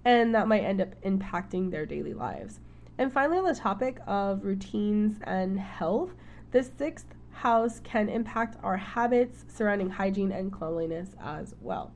and 0.05 0.35
that 0.35 0.49
might 0.49 0.63
end 0.63 0.81
up 0.81 1.01
impacting 1.03 1.71
their 1.71 1.87
daily 1.87 2.15
lives. 2.15 2.61
And 2.99 3.13
finally, 3.13 3.39
on 3.39 3.45
the 3.45 3.55
topic 3.55 3.99
of 4.07 4.45
routines 4.45 5.19
and 5.25 5.59
health, 5.59 6.11
the 6.51 6.63
sixth 6.63 7.07
house 7.31 7.81
can 7.85 8.09
impact 8.09 8.57
our 8.63 8.77
habits 8.77 9.45
surrounding 9.49 9.91
hygiene 9.91 10.33
and 10.33 10.53
cleanliness 10.53 11.11
as 11.23 11.55
well. 11.61 11.93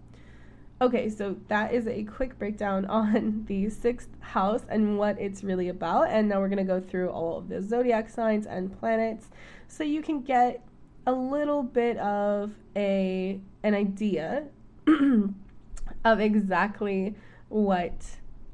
Okay, 0.83 1.09
so 1.11 1.37
that 1.47 1.73
is 1.73 1.87
a 1.87 2.03
quick 2.03 2.37
breakdown 2.41 2.85
on 2.87 3.45
the 3.47 3.71
sixth 3.71 4.09
house 4.19 4.63
and 4.69 4.99
what 4.99 5.17
it's 5.21 5.45
really 5.45 5.69
about. 5.69 6.11
And 6.11 6.29
now 6.29 6.41
we're 6.41 6.49
going 6.49 6.59
to 6.59 6.65
go 6.65 6.81
through 6.81 7.09
all 7.11 7.39
of 7.39 7.49
the 7.49 7.63
zodiac 7.63 8.11
signs 8.11 8.47
and 8.47 8.77
planets 8.81 9.31
so 9.69 9.85
you 9.85 10.03
can 10.03 10.23
get 10.23 10.61
a 11.07 11.13
little 11.13 11.63
bit 11.63 11.99
of 11.99 12.51
a 12.75 13.41
an 13.63 13.75
idea 13.75 14.47
of 16.05 16.19
exactly 16.19 17.15
what 17.49 18.05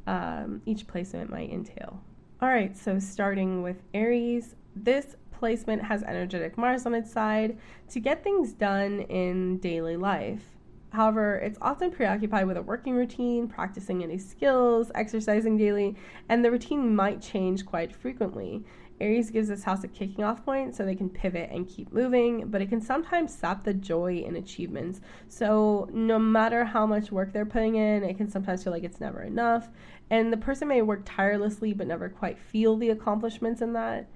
um, 0.06 0.60
each 0.66 0.86
placement 0.86 1.30
might 1.30 1.50
entail. 1.50 1.98
All 2.42 2.50
right, 2.50 2.76
so 2.76 2.98
starting 2.98 3.62
with 3.62 3.82
Aries, 3.94 4.54
this 4.76 5.16
placement 5.32 5.82
has 5.82 6.02
energetic 6.02 6.58
Mars 6.58 6.84
on 6.84 6.92
its 6.92 7.10
side 7.10 7.56
to 7.88 8.00
get 8.00 8.22
things 8.22 8.52
done 8.52 9.00
in 9.00 9.56
daily 9.58 9.96
life 9.96 10.57
However, 10.90 11.36
it's 11.36 11.58
often 11.60 11.90
preoccupied 11.90 12.46
with 12.46 12.56
a 12.56 12.62
working 12.62 12.94
routine, 12.94 13.46
practicing 13.46 14.02
any 14.02 14.18
skills, 14.18 14.90
exercising 14.94 15.56
daily, 15.56 15.96
and 16.28 16.44
the 16.44 16.50
routine 16.50 16.94
might 16.94 17.20
change 17.20 17.66
quite 17.66 17.94
frequently. 17.94 18.64
Aries 19.00 19.30
gives 19.30 19.48
this 19.48 19.62
house 19.62 19.84
a 19.84 19.88
kicking 19.88 20.24
off 20.24 20.44
point 20.44 20.74
so 20.74 20.84
they 20.84 20.94
can 20.94 21.08
pivot 21.08 21.50
and 21.52 21.68
keep 21.68 21.92
moving, 21.92 22.48
but 22.48 22.60
it 22.60 22.68
can 22.68 22.80
sometimes 22.80 23.32
sap 23.32 23.62
the 23.62 23.74
joy 23.74 24.24
in 24.26 24.36
achievements. 24.36 25.00
So, 25.28 25.88
no 25.92 26.18
matter 26.18 26.64
how 26.64 26.84
much 26.84 27.12
work 27.12 27.32
they're 27.32 27.46
putting 27.46 27.76
in, 27.76 28.02
it 28.02 28.16
can 28.16 28.28
sometimes 28.28 28.64
feel 28.64 28.72
like 28.72 28.82
it's 28.82 29.00
never 29.00 29.22
enough. 29.22 29.68
And 30.10 30.32
the 30.32 30.36
person 30.36 30.68
may 30.68 30.82
work 30.82 31.02
tirelessly 31.04 31.74
but 31.74 31.86
never 31.86 32.08
quite 32.08 32.38
feel 32.38 32.76
the 32.76 32.90
accomplishments 32.90 33.60
in 33.60 33.72
that. 33.74 34.08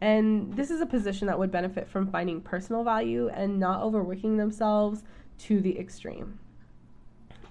And 0.00 0.54
this 0.54 0.70
is 0.70 0.80
a 0.80 0.86
position 0.86 1.26
that 1.26 1.38
would 1.38 1.50
benefit 1.50 1.86
from 1.86 2.10
finding 2.10 2.40
personal 2.40 2.84
value 2.84 3.28
and 3.28 3.60
not 3.60 3.82
overworking 3.82 4.38
themselves 4.38 5.02
to 5.44 5.60
the 5.60 5.78
extreme. 5.78 6.38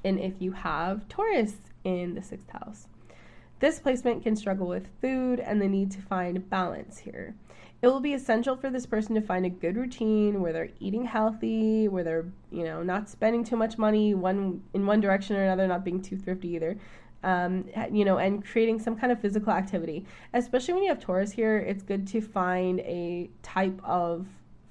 And 0.04 0.20
if 0.20 0.34
you 0.40 0.52
have 0.54 1.08
Taurus 1.08 1.56
in 1.84 2.16
the 2.16 2.22
sixth 2.22 2.50
house, 2.50 2.88
this 3.60 3.80
placement 3.80 4.24
can 4.24 4.36
struggle 4.36 4.68
with 4.68 4.88
food 5.02 5.40
and 5.40 5.62
the 5.62 5.68
need 5.68 5.92
to 5.92 6.02
find 6.02 6.50
balance 6.50 7.00
here. 7.00 7.36
It 7.82 7.88
will 7.88 8.00
be 8.00 8.14
essential 8.14 8.56
for 8.58 8.70
this 8.70 8.86
person 8.86 9.16
to 9.16 9.22
find 9.22 9.46
a 9.46 9.50
good 9.50 9.78
routine 9.78 10.42
where 10.42 10.52
they're 10.52 10.70
eating 10.80 11.06
healthy, 11.06 11.88
where 11.88 12.04
they're, 12.04 12.26
you 12.52 12.64
know, 12.64 12.84
not 12.84 13.10
spending 13.10 13.44
too 13.44 13.56
much 13.56 13.78
money 13.78 14.14
one 14.14 14.62
in 14.74 14.86
one 14.86 15.00
direction 15.00 15.36
or 15.36 15.44
another, 15.44 15.68
not 15.68 15.86
being 15.86 16.02
too 16.02 16.18
thrifty 16.18 16.50
either. 16.50 16.78
Um, 17.22 17.66
you 17.92 18.06
know, 18.06 18.18
and 18.18 18.46
creating 18.46 18.80
some 18.80 18.96
kind 18.96 19.12
of 19.12 19.20
physical 19.20 19.52
activity. 19.52 20.06
Especially 20.34 20.74
when 20.74 20.84
you 20.84 20.90
have 20.90 21.02
Taurus 21.02 21.32
here, 21.32 21.58
it's 21.58 21.84
good 21.84 22.08
to 22.08 22.22
find 22.22 22.80
a 22.82 23.30
type 23.44 23.78
of 23.84 24.26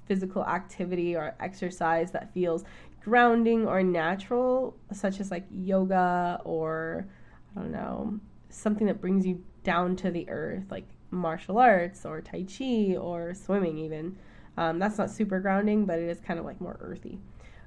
physical 0.07 0.43
activity 0.43 1.15
or 1.15 1.35
exercise 1.39 2.11
that 2.11 2.33
feels 2.33 2.63
grounding 3.03 3.67
or 3.67 3.83
natural, 3.83 4.77
such 4.91 5.19
as 5.19 5.31
like 5.31 5.45
yoga 5.51 6.41
or 6.43 7.07
I 7.55 7.61
don't 7.61 7.71
know, 7.71 8.19
something 8.49 8.87
that 8.87 9.01
brings 9.01 9.25
you 9.25 9.43
down 9.63 9.95
to 9.97 10.11
the 10.11 10.29
earth, 10.29 10.65
like 10.69 10.87
martial 11.11 11.57
arts 11.57 12.05
or 12.05 12.21
Tai 12.21 12.43
Chi 12.43 12.95
or 12.95 13.33
swimming, 13.33 13.77
even. 13.77 14.17
Um, 14.57 14.79
that's 14.79 14.97
not 14.97 15.09
super 15.09 15.39
grounding, 15.39 15.85
but 15.85 15.99
it 15.99 16.09
is 16.09 16.19
kind 16.19 16.39
of 16.39 16.45
like 16.45 16.59
more 16.59 16.77
earthy. 16.81 17.19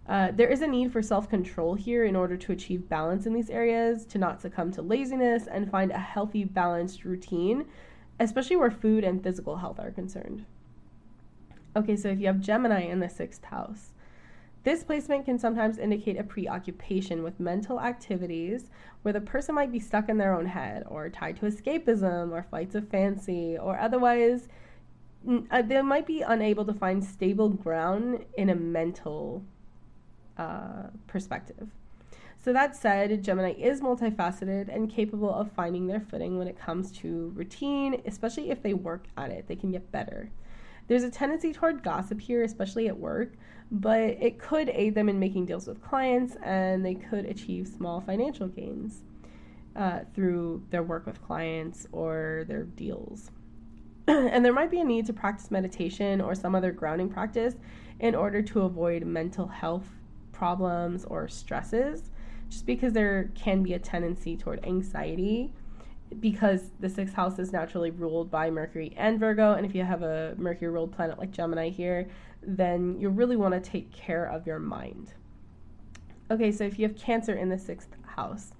Uh, 0.08 0.32
there 0.32 0.48
is 0.48 0.62
a 0.62 0.66
need 0.66 0.92
for 0.92 1.00
self 1.00 1.28
control 1.28 1.74
here 1.74 2.04
in 2.04 2.16
order 2.16 2.36
to 2.36 2.52
achieve 2.52 2.88
balance 2.88 3.24
in 3.26 3.32
these 3.32 3.50
areas, 3.50 4.04
to 4.06 4.18
not 4.18 4.40
succumb 4.40 4.72
to 4.72 4.82
laziness, 4.82 5.46
and 5.46 5.70
find 5.70 5.92
a 5.92 5.98
healthy, 5.98 6.44
balanced 6.44 7.04
routine, 7.04 7.66
especially 8.18 8.56
where 8.56 8.70
food 8.70 9.04
and 9.04 9.22
physical 9.22 9.56
health 9.56 9.78
are 9.78 9.90
concerned. 9.90 10.44
Okay, 11.74 11.96
so 11.96 12.08
if 12.08 12.20
you 12.20 12.26
have 12.26 12.40
Gemini 12.40 12.82
in 12.82 13.00
the 13.00 13.08
sixth 13.08 13.44
house, 13.44 13.92
this 14.64 14.84
placement 14.84 15.24
can 15.24 15.38
sometimes 15.38 15.78
indicate 15.78 16.18
a 16.18 16.24
preoccupation 16.24 17.22
with 17.22 17.40
mental 17.40 17.80
activities 17.80 18.70
where 19.02 19.12
the 19.12 19.20
person 19.20 19.54
might 19.54 19.72
be 19.72 19.80
stuck 19.80 20.08
in 20.08 20.18
their 20.18 20.34
own 20.34 20.46
head 20.46 20.84
or 20.88 21.08
tied 21.08 21.36
to 21.36 21.46
escapism 21.46 22.30
or 22.30 22.44
flights 22.44 22.74
of 22.74 22.88
fancy 22.88 23.58
or 23.58 23.78
otherwise 23.78 24.48
uh, 25.50 25.62
they 25.62 25.80
might 25.82 26.06
be 26.06 26.22
unable 26.22 26.64
to 26.64 26.74
find 26.74 27.02
stable 27.04 27.48
ground 27.48 28.24
in 28.36 28.50
a 28.50 28.54
mental 28.54 29.44
uh, 30.38 30.88
perspective. 31.06 31.68
So, 32.44 32.52
that 32.52 32.74
said, 32.74 33.22
Gemini 33.22 33.52
is 33.52 33.80
multifaceted 33.80 34.74
and 34.74 34.90
capable 34.90 35.32
of 35.32 35.52
finding 35.52 35.86
their 35.86 36.00
footing 36.00 36.38
when 36.38 36.48
it 36.48 36.58
comes 36.58 36.90
to 36.98 37.32
routine, 37.36 38.02
especially 38.04 38.50
if 38.50 38.62
they 38.62 38.74
work 38.74 39.04
at 39.16 39.30
it. 39.30 39.46
They 39.46 39.54
can 39.54 39.70
get 39.70 39.92
better. 39.92 40.28
There's 40.88 41.04
a 41.04 41.10
tendency 41.10 41.52
toward 41.52 41.84
gossip 41.84 42.20
here, 42.20 42.42
especially 42.42 42.88
at 42.88 42.98
work, 42.98 43.34
but 43.72 44.00
it 44.00 44.38
could 44.38 44.68
aid 44.68 44.94
them 44.94 45.08
in 45.08 45.18
making 45.18 45.46
deals 45.46 45.66
with 45.66 45.80
clients 45.80 46.36
and 46.42 46.84
they 46.84 46.94
could 46.94 47.24
achieve 47.24 47.66
small 47.66 48.02
financial 48.02 48.46
gains 48.46 49.00
uh, 49.74 50.00
through 50.14 50.62
their 50.68 50.82
work 50.82 51.06
with 51.06 51.22
clients 51.22 51.86
or 51.90 52.44
their 52.48 52.64
deals. 52.64 53.30
and 54.06 54.44
there 54.44 54.52
might 54.52 54.70
be 54.70 54.80
a 54.80 54.84
need 54.84 55.06
to 55.06 55.12
practice 55.14 55.50
meditation 55.50 56.20
or 56.20 56.34
some 56.34 56.54
other 56.54 56.70
grounding 56.70 57.08
practice 57.08 57.54
in 57.98 58.14
order 58.14 58.42
to 58.42 58.60
avoid 58.60 59.06
mental 59.06 59.46
health 59.46 59.86
problems 60.32 61.06
or 61.06 61.26
stresses, 61.26 62.10
just 62.50 62.66
because 62.66 62.92
there 62.92 63.30
can 63.34 63.62
be 63.62 63.72
a 63.72 63.78
tendency 63.78 64.36
toward 64.36 64.62
anxiety 64.66 65.50
because 66.20 66.70
the 66.80 66.88
sixth 66.90 67.14
house 67.14 67.38
is 67.38 67.52
naturally 67.52 67.90
ruled 67.90 68.30
by 68.30 68.50
Mercury 68.50 68.92
and 68.98 69.18
Virgo, 69.18 69.54
and 69.54 69.64
if 69.64 69.74
you 69.74 69.82
have 69.82 70.02
a 70.02 70.34
Mercury 70.36 70.70
ruled 70.70 70.92
planet 70.92 71.18
like 71.18 71.30
Gemini 71.30 71.70
here, 71.70 72.08
then 72.42 72.98
you 72.98 73.08
really 73.08 73.36
want 73.36 73.54
to 73.54 73.60
take 73.60 73.92
care 73.92 74.24
of 74.24 74.46
your 74.46 74.58
mind. 74.58 75.12
Okay, 76.30 76.50
so 76.50 76.64
if 76.64 76.78
you 76.78 76.86
have 76.86 76.96
Cancer 76.96 77.34
in 77.34 77.48
the 77.48 77.58
sixth 77.58 77.90
house, 78.16 78.52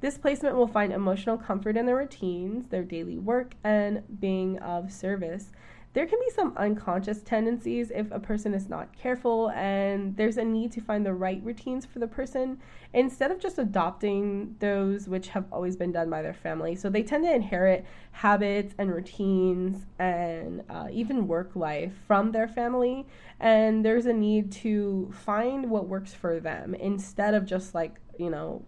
this 0.00 0.16
placement 0.16 0.56
will 0.56 0.66
find 0.66 0.92
emotional 0.92 1.36
comfort 1.36 1.76
in 1.76 1.84
their 1.86 1.96
routines, 1.96 2.68
their 2.68 2.84
daily 2.84 3.18
work, 3.18 3.54
and 3.62 4.02
being 4.20 4.58
of 4.60 4.90
service 4.90 5.50
there 5.92 6.06
can 6.06 6.20
be 6.20 6.30
some 6.30 6.56
unconscious 6.56 7.20
tendencies 7.22 7.90
if 7.92 8.10
a 8.12 8.20
person 8.20 8.54
is 8.54 8.68
not 8.68 8.96
careful 8.96 9.50
and 9.50 10.16
there's 10.16 10.36
a 10.36 10.44
need 10.44 10.70
to 10.70 10.80
find 10.80 11.04
the 11.04 11.12
right 11.12 11.42
routines 11.42 11.84
for 11.84 11.98
the 11.98 12.06
person 12.06 12.60
instead 12.92 13.32
of 13.32 13.40
just 13.40 13.58
adopting 13.58 14.54
those 14.60 15.08
which 15.08 15.28
have 15.28 15.46
always 15.50 15.76
been 15.76 15.90
done 15.90 16.08
by 16.08 16.22
their 16.22 16.34
family. 16.34 16.76
So 16.76 16.90
they 16.90 17.02
tend 17.02 17.24
to 17.24 17.34
inherit 17.34 17.84
habits 18.12 18.72
and 18.78 18.94
routines 18.94 19.84
and 19.98 20.62
uh, 20.70 20.86
even 20.92 21.26
work 21.26 21.56
life 21.56 21.92
from 22.06 22.30
their 22.30 22.46
family. 22.46 23.04
And 23.40 23.84
there's 23.84 24.06
a 24.06 24.12
need 24.12 24.52
to 24.52 25.12
find 25.24 25.70
what 25.70 25.88
works 25.88 26.14
for 26.14 26.38
them 26.38 26.76
instead 26.76 27.34
of 27.34 27.46
just 27.46 27.74
like, 27.74 27.96
you 28.16 28.30
know, 28.30 28.64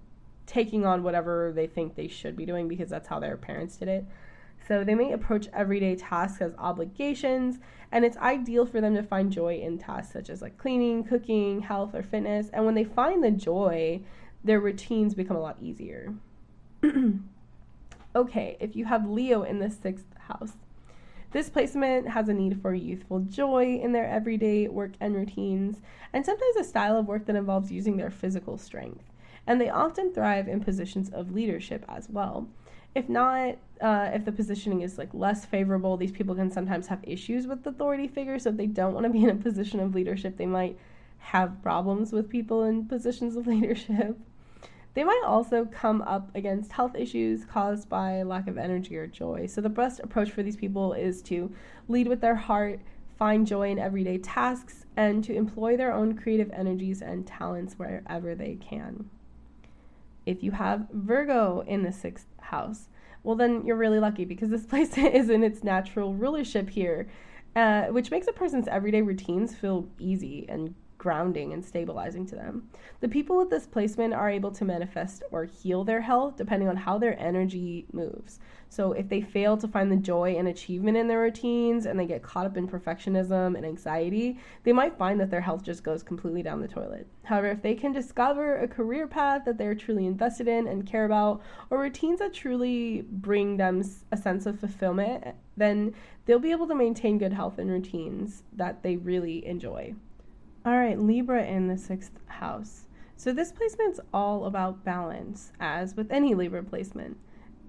taking 0.46 0.84
on 0.84 1.04
whatever 1.04 1.52
they 1.54 1.68
think 1.68 1.94
they 1.94 2.08
should 2.08 2.36
be 2.36 2.44
doing 2.44 2.66
because 2.66 2.90
that's 2.90 3.06
how 3.06 3.20
their 3.20 3.36
parents 3.36 3.76
did 3.76 3.86
it. 3.86 4.06
So 4.66 4.84
they 4.84 4.94
may 4.94 5.12
approach 5.12 5.48
everyday 5.52 5.96
tasks 5.96 6.40
as 6.40 6.54
obligations, 6.56 7.58
and 7.90 8.04
it's 8.04 8.16
ideal 8.16 8.64
for 8.64 8.80
them 8.80 8.94
to 8.94 9.02
find 9.02 9.32
joy 9.32 9.56
in 9.56 9.78
tasks 9.78 10.12
such 10.12 10.30
as 10.30 10.40
like 10.40 10.56
cleaning, 10.56 11.04
cooking, 11.04 11.60
health, 11.60 11.94
or 11.94 12.02
fitness. 12.02 12.48
And 12.52 12.64
when 12.64 12.74
they 12.74 12.84
find 12.84 13.22
the 13.22 13.30
joy, 13.30 14.02
their 14.44 14.60
routines 14.60 15.14
become 15.14 15.36
a 15.36 15.40
lot 15.40 15.58
easier. 15.60 16.14
okay, 18.16 18.56
if 18.60 18.76
you 18.76 18.84
have 18.84 19.08
Leo 19.08 19.42
in 19.42 19.58
the 19.58 19.70
sixth 19.70 20.06
house, 20.18 20.52
this 21.32 21.48
placement 21.48 22.08
has 22.08 22.28
a 22.28 22.34
need 22.34 22.60
for 22.60 22.74
youthful 22.74 23.20
joy 23.20 23.80
in 23.82 23.92
their 23.92 24.06
everyday 24.06 24.68
work 24.68 24.92
and 25.00 25.14
routines, 25.14 25.80
and 26.12 26.24
sometimes 26.26 26.56
a 26.56 26.64
style 26.64 26.96
of 26.96 27.06
work 27.06 27.24
that 27.26 27.36
involves 27.36 27.72
using 27.72 27.96
their 27.96 28.10
physical 28.10 28.58
strength. 28.58 29.04
And 29.46 29.60
they 29.60 29.70
often 29.70 30.12
thrive 30.12 30.46
in 30.46 30.60
positions 30.60 31.08
of 31.08 31.32
leadership 31.32 31.84
as 31.88 32.08
well. 32.08 32.48
If 32.94 33.08
not, 33.08 33.56
uh, 33.80 34.10
if 34.12 34.24
the 34.24 34.32
positioning 34.32 34.82
is 34.82 34.98
like 34.98 35.08
less 35.12 35.44
favorable, 35.44 35.96
these 35.96 36.12
people 36.12 36.34
can 36.34 36.50
sometimes 36.50 36.86
have 36.88 37.00
issues 37.02 37.46
with 37.46 37.66
authority 37.66 38.06
figures. 38.06 38.42
So 38.42 38.50
if 38.50 38.56
they 38.56 38.66
don't 38.66 38.92
want 38.92 39.04
to 39.04 39.10
be 39.10 39.24
in 39.24 39.30
a 39.30 39.34
position 39.34 39.80
of 39.80 39.94
leadership, 39.94 40.36
they 40.36 40.46
might 40.46 40.78
have 41.18 41.62
problems 41.62 42.12
with 42.12 42.28
people 42.28 42.64
in 42.64 42.86
positions 42.86 43.36
of 43.36 43.46
leadership. 43.54 44.18
They 44.94 45.04
might 45.04 45.22
also 45.24 45.64
come 45.64 46.02
up 46.02 46.34
against 46.34 46.72
health 46.72 46.94
issues 46.94 47.46
caused 47.46 47.88
by 47.88 48.22
lack 48.24 48.46
of 48.46 48.58
energy 48.58 48.96
or 48.96 49.06
joy. 49.06 49.46
So 49.46 49.62
the 49.62 49.70
best 49.70 50.00
approach 50.00 50.30
for 50.30 50.42
these 50.42 50.56
people 50.56 50.92
is 50.92 51.22
to 51.22 51.50
lead 51.88 52.08
with 52.08 52.20
their 52.20 52.34
heart, 52.34 52.78
find 53.18 53.46
joy 53.46 53.70
in 53.70 53.78
everyday 53.78 54.18
tasks, 54.18 54.84
and 54.94 55.24
to 55.24 55.34
employ 55.34 55.78
their 55.78 55.94
own 55.94 56.14
creative 56.14 56.50
energies 56.52 57.00
and 57.00 57.26
talents 57.26 57.78
wherever 57.78 58.34
they 58.34 58.56
can. 58.56 59.08
If 60.26 60.42
you 60.42 60.52
have 60.52 60.86
Virgo 60.92 61.64
in 61.66 61.82
the 61.82 61.92
sixth 61.92 62.26
house, 62.40 62.88
well, 63.22 63.36
then 63.36 63.64
you're 63.64 63.76
really 63.76 64.00
lucky 64.00 64.24
because 64.24 64.50
this 64.50 64.66
place 64.72 64.96
is 64.96 65.30
in 65.30 65.42
its 65.42 65.62
natural 65.62 66.14
rulership 66.14 66.70
here, 66.70 67.08
uh, 67.54 67.84
which 67.84 68.10
makes 68.10 68.26
a 68.26 68.32
person's 68.32 68.68
everyday 68.68 69.02
routines 69.02 69.54
feel 69.54 69.88
easy 69.98 70.46
and 70.48 70.74
grounding 71.02 71.52
and 71.52 71.64
stabilizing 71.64 72.24
to 72.24 72.36
them. 72.36 72.68
The 73.00 73.08
people 73.08 73.36
with 73.36 73.50
this 73.50 73.66
placement 73.66 74.14
are 74.14 74.30
able 74.30 74.52
to 74.52 74.64
manifest 74.64 75.24
or 75.32 75.46
heal 75.46 75.82
their 75.82 76.00
health 76.00 76.36
depending 76.36 76.68
on 76.68 76.76
how 76.76 76.96
their 76.96 77.18
energy 77.18 77.86
moves. 77.92 78.38
So 78.68 78.92
if 78.92 79.08
they 79.08 79.20
fail 79.20 79.56
to 79.56 79.66
find 79.66 79.90
the 79.90 79.96
joy 79.96 80.36
and 80.38 80.46
achievement 80.46 80.96
in 80.96 81.08
their 81.08 81.18
routines 81.18 81.86
and 81.86 81.98
they 81.98 82.06
get 82.06 82.22
caught 82.22 82.46
up 82.46 82.56
in 82.56 82.68
perfectionism 82.68 83.56
and 83.56 83.66
anxiety, 83.66 84.38
they 84.62 84.72
might 84.72 84.96
find 84.96 85.18
that 85.18 85.28
their 85.28 85.40
health 85.40 85.64
just 85.64 85.82
goes 85.82 86.04
completely 86.04 86.40
down 86.40 86.60
the 86.60 86.68
toilet. 86.68 87.08
However, 87.24 87.48
if 87.48 87.62
they 87.62 87.74
can 87.74 87.90
discover 87.90 88.58
a 88.58 88.68
career 88.68 89.08
path 89.08 89.44
that 89.44 89.58
they're 89.58 89.74
truly 89.74 90.06
invested 90.06 90.46
in 90.46 90.68
and 90.68 90.86
care 90.86 91.04
about, 91.04 91.42
or 91.68 91.80
routines 91.80 92.20
that 92.20 92.32
truly 92.32 93.02
bring 93.10 93.56
them 93.56 93.82
a 94.12 94.16
sense 94.16 94.46
of 94.46 94.60
fulfillment, 94.60 95.24
then 95.56 95.94
they'll 96.26 96.38
be 96.38 96.52
able 96.52 96.68
to 96.68 96.76
maintain 96.76 97.18
good 97.18 97.32
health 97.32 97.58
and 97.58 97.70
routines 97.70 98.44
that 98.52 98.84
they 98.84 98.94
really 98.96 99.44
enjoy. 99.44 99.92
All 100.64 100.78
right, 100.78 100.96
Libra 100.96 101.44
in 101.44 101.66
the 101.66 101.76
sixth 101.76 102.12
house. 102.26 102.86
So 103.16 103.32
this 103.32 103.50
placement's 103.50 103.98
all 104.14 104.44
about 104.44 104.84
balance, 104.84 105.50
as 105.58 105.96
with 105.96 106.12
any 106.12 106.34
Libra 106.34 106.62
placement. 106.62 107.16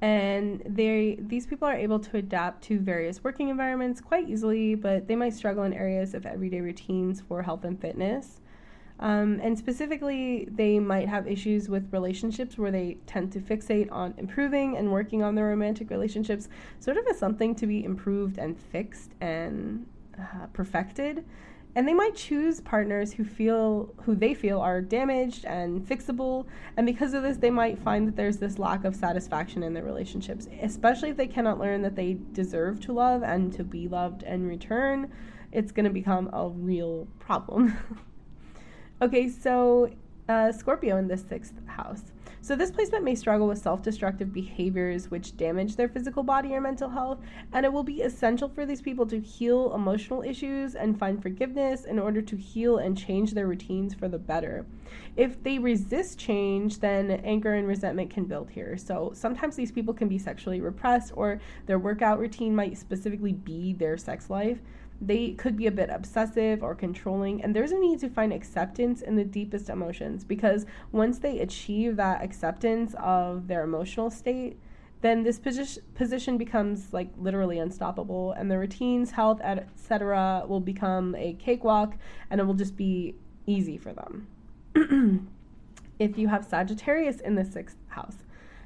And 0.02 0.62
they 0.64 1.18
these 1.20 1.48
people 1.48 1.68
are 1.68 1.76
able 1.76 1.98
to 2.00 2.18
adapt 2.18 2.64
to 2.66 2.78
various 2.78 3.24
working 3.24 3.50
environments 3.50 4.00
quite 4.00 4.30
easily, 4.30 4.76
but 4.76 5.08
they 5.08 5.16
might 5.16 5.34
struggle 5.34 5.64
in 5.64 5.74
areas 5.74 6.14
of 6.14 6.28
everyday 6.28 6.62
routines 6.62 7.20
for 7.20 7.42
health 7.42 7.64
and 7.64 7.82
fitness. 7.82 8.42
Um, 9.00 9.40
and 9.42 9.58
specifically, 9.58 10.48
they 10.52 10.78
might 10.78 11.10
have 11.10 11.28
issues 11.28 11.70
with 11.70 11.92
relationships 11.92 12.60
where 12.60 12.72
they 12.72 12.98
tend 13.08 13.32
to 13.32 13.40
fixate 13.40 13.92
on 13.92 14.14
improving 14.18 14.78
and 14.78 14.92
working 14.92 15.24
on 15.24 15.34
their 15.34 15.46
romantic 15.48 15.90
relationships, 15.90 16.48
sort 16.80 16.98
of 16.98 17.08
as 17.08 17.18
something 17.18 17.56
to 17.56 17.66
be 17.66 17.84
improved 17.84 18.38
and 18.38 18.56
fixed 18.56 19.12
and 19.20 19.88
uh, 20.20 20.46
perfected. 20.54 21.26
And 21.76 21.88
they 21.88 21.94
might 21.94 22.16
choose 22.16 22.62
partners 22.62 23.14
who 23.14 23.24
feel 23.24 23.94
who 24.04 24.16
they 24.16 24.34
feel 24.34 24.60
are 24.60 24.80
damaged 24.80 25.44
and 25.46 25.82
fixable, 25.82 26.46
and 26.78 26.86
because 26.86 27.14
of 27.14 27.24
this, 27.24 27.38
they 27.38 27.50
might 27.50 27.80
find 27.80 28.08
that 28.08 28.16
there's 28.16 28.38
this 28.38 28.60
lack 28.60 28.86
of 28.86 28.96
satisfaction 28.96 29.64
in 29.64 29.74
their 29.74 29.84
relationships, 29.84 30.48
especially 30.62 31.10
if 31.10 31.18
they 31.18 31.28
cannot 31.28 31.60
learn 31.60 31.82
that 31.82 31.96
they 31.96 32.18
deserve 32.32 32.80
to 32.82 32.94
love 32.94 33.24
and 33.24 33.52
to 33.54 33.64
be 33.64 33.88
loved 33.88 34.22
in 34.24 34.48
return. 34.48 35.12
It's 35.52 35.72
going 35.72 35.86
to 35.86 35.92
become 35.92 36.30
a 36.32 36.48
real 36.50 37.08
problem. 37.20 37.76
Okay, 39.04 39.28
so 39.28 39.90
uh, 40.30 40.50
Scorpio 40.54 40.96
in 40.96 41.10
the 41.10 41.18
sixth 41.18 41.56
house. 41.68 42.14
So, 42.44 42.58
this 42.58 42.72
placement 42.72 43.06
may 43.06 43.16
struggle 43.16 43.48
with 43.48 43.58
self 43.58 43.82
destructive 43.82 44.34
behaviors 44.34 45.10
which 45.10 45.38
damage 45.38 45.78
their 45.78 45.88
physical 45.88 46.24
body 46.24 46.54
or 46.54 46.60
mental 46.60 46.90
health, 46.90 47.22
and 47.54 47.66
it 47.66 47.72
will 47.72 47.86
be 47.86 48.02
essential 48.02 48.50
for 48.50 48.66
these 48.66 48.82
people 48.82 49.06
to 49.06 49.22
heal 49.22 49.74
emotional 49.74 50.24
issues 50.24 50.76
and 50.76 51.00
find 51.00 51.22
forgiveness 51.22 51.86
in 51.86 51.98
order 51.98 52.22
to 52.22 52.36
heal 52.36 52.80
and 52.80 52.98
change 52.98 53.32
their 53.32 53.48
routines 53.48 53.94
for 53.94 54.10
the 54.10 54.18
better. 54.18 54.66
If 55.16 55.42
they 55.42 55.58
resist 55.58 56.20
change, 56.20 56.82
then 56.82 57.12
anger 57.12 57.54
and 57.54 57.66
resentment 57.66 58.10
can 58.10 58.26
build 58.26 58.50
here. 58.50 58.76
So, 58.76 59.14
sometimes 59.16 59.56
these 59.56 59.72
people 59.72 59.94
can 59.94 60.10
be 60.10 60.18
sexually 60.18 60.60
repressed, 60.60 61.14
or 61.16 61.40
their 61.66 61.80
workout 61.80 62.20
routine 62.20 62.54
might 62.54 62.78
specifically 62.78 63.32
be 63.32 63.72
their 63.72 63.96
sex 63.96 64.30
life 64.30 64.60
they 65.02 65.32
could 65.32 65.58
be 65.58 65.68
a 65.68 65.72
bit 65.72 65.90
obsessive 65.90 66.64
or 66.64 66.76
controlling 66.76 67.44
and 67.44 67.56
there's 67.56 67.72
a 67.72 67.80
need 67.80 68.00
to 68.00 68.10
find 68.10 68.32
acceptance 68.32 69.02
in 69.02 69.16
the 69.16 69.24
deepest 69.24 69.70
emotions 69.70 70.24
because 70.24 70.66
once 70.92 71.20
they 71.20 71.40
achieve 71.40 71.96
that 71.96 72.24
acceptance 72.24 72.96
of 73.00 73.48
their 73.48 73.64
emotional 73.64 74.10
state 74.10 74.58
then 75.02 75.24
this 75.24 75.38
position 75.38 75.84
position 75.96 76.38
becomes 76.38 76.94
like 76.94 77.10
literally 77.18 77.60
unstoppable 77.60 78.32
and 78.34 78.50
the 78.50 78.58
routines 78.58 79.12
health 79.12 79.42
etc 79.42 80.44
will 80.48 80.62
become 80.62 81.14
a 81.16 81.34
cakewalk 81.34 81.96
and 82.30 82.40
it 82.40 82.46
will 82.46 82.54
just 82.54 82.78
be 82.78 83.14
easy 83.46 83.78
for 83.78 83.94
them. 83.94 84.28
If 86.00 86.18
you 86.18 86.28
have 86.28 86.44
sagittarius 86.44 87.20
in 87.20 87.36
the 87.36 87.46
sixth 87.46 87.78
house 87.88 88.18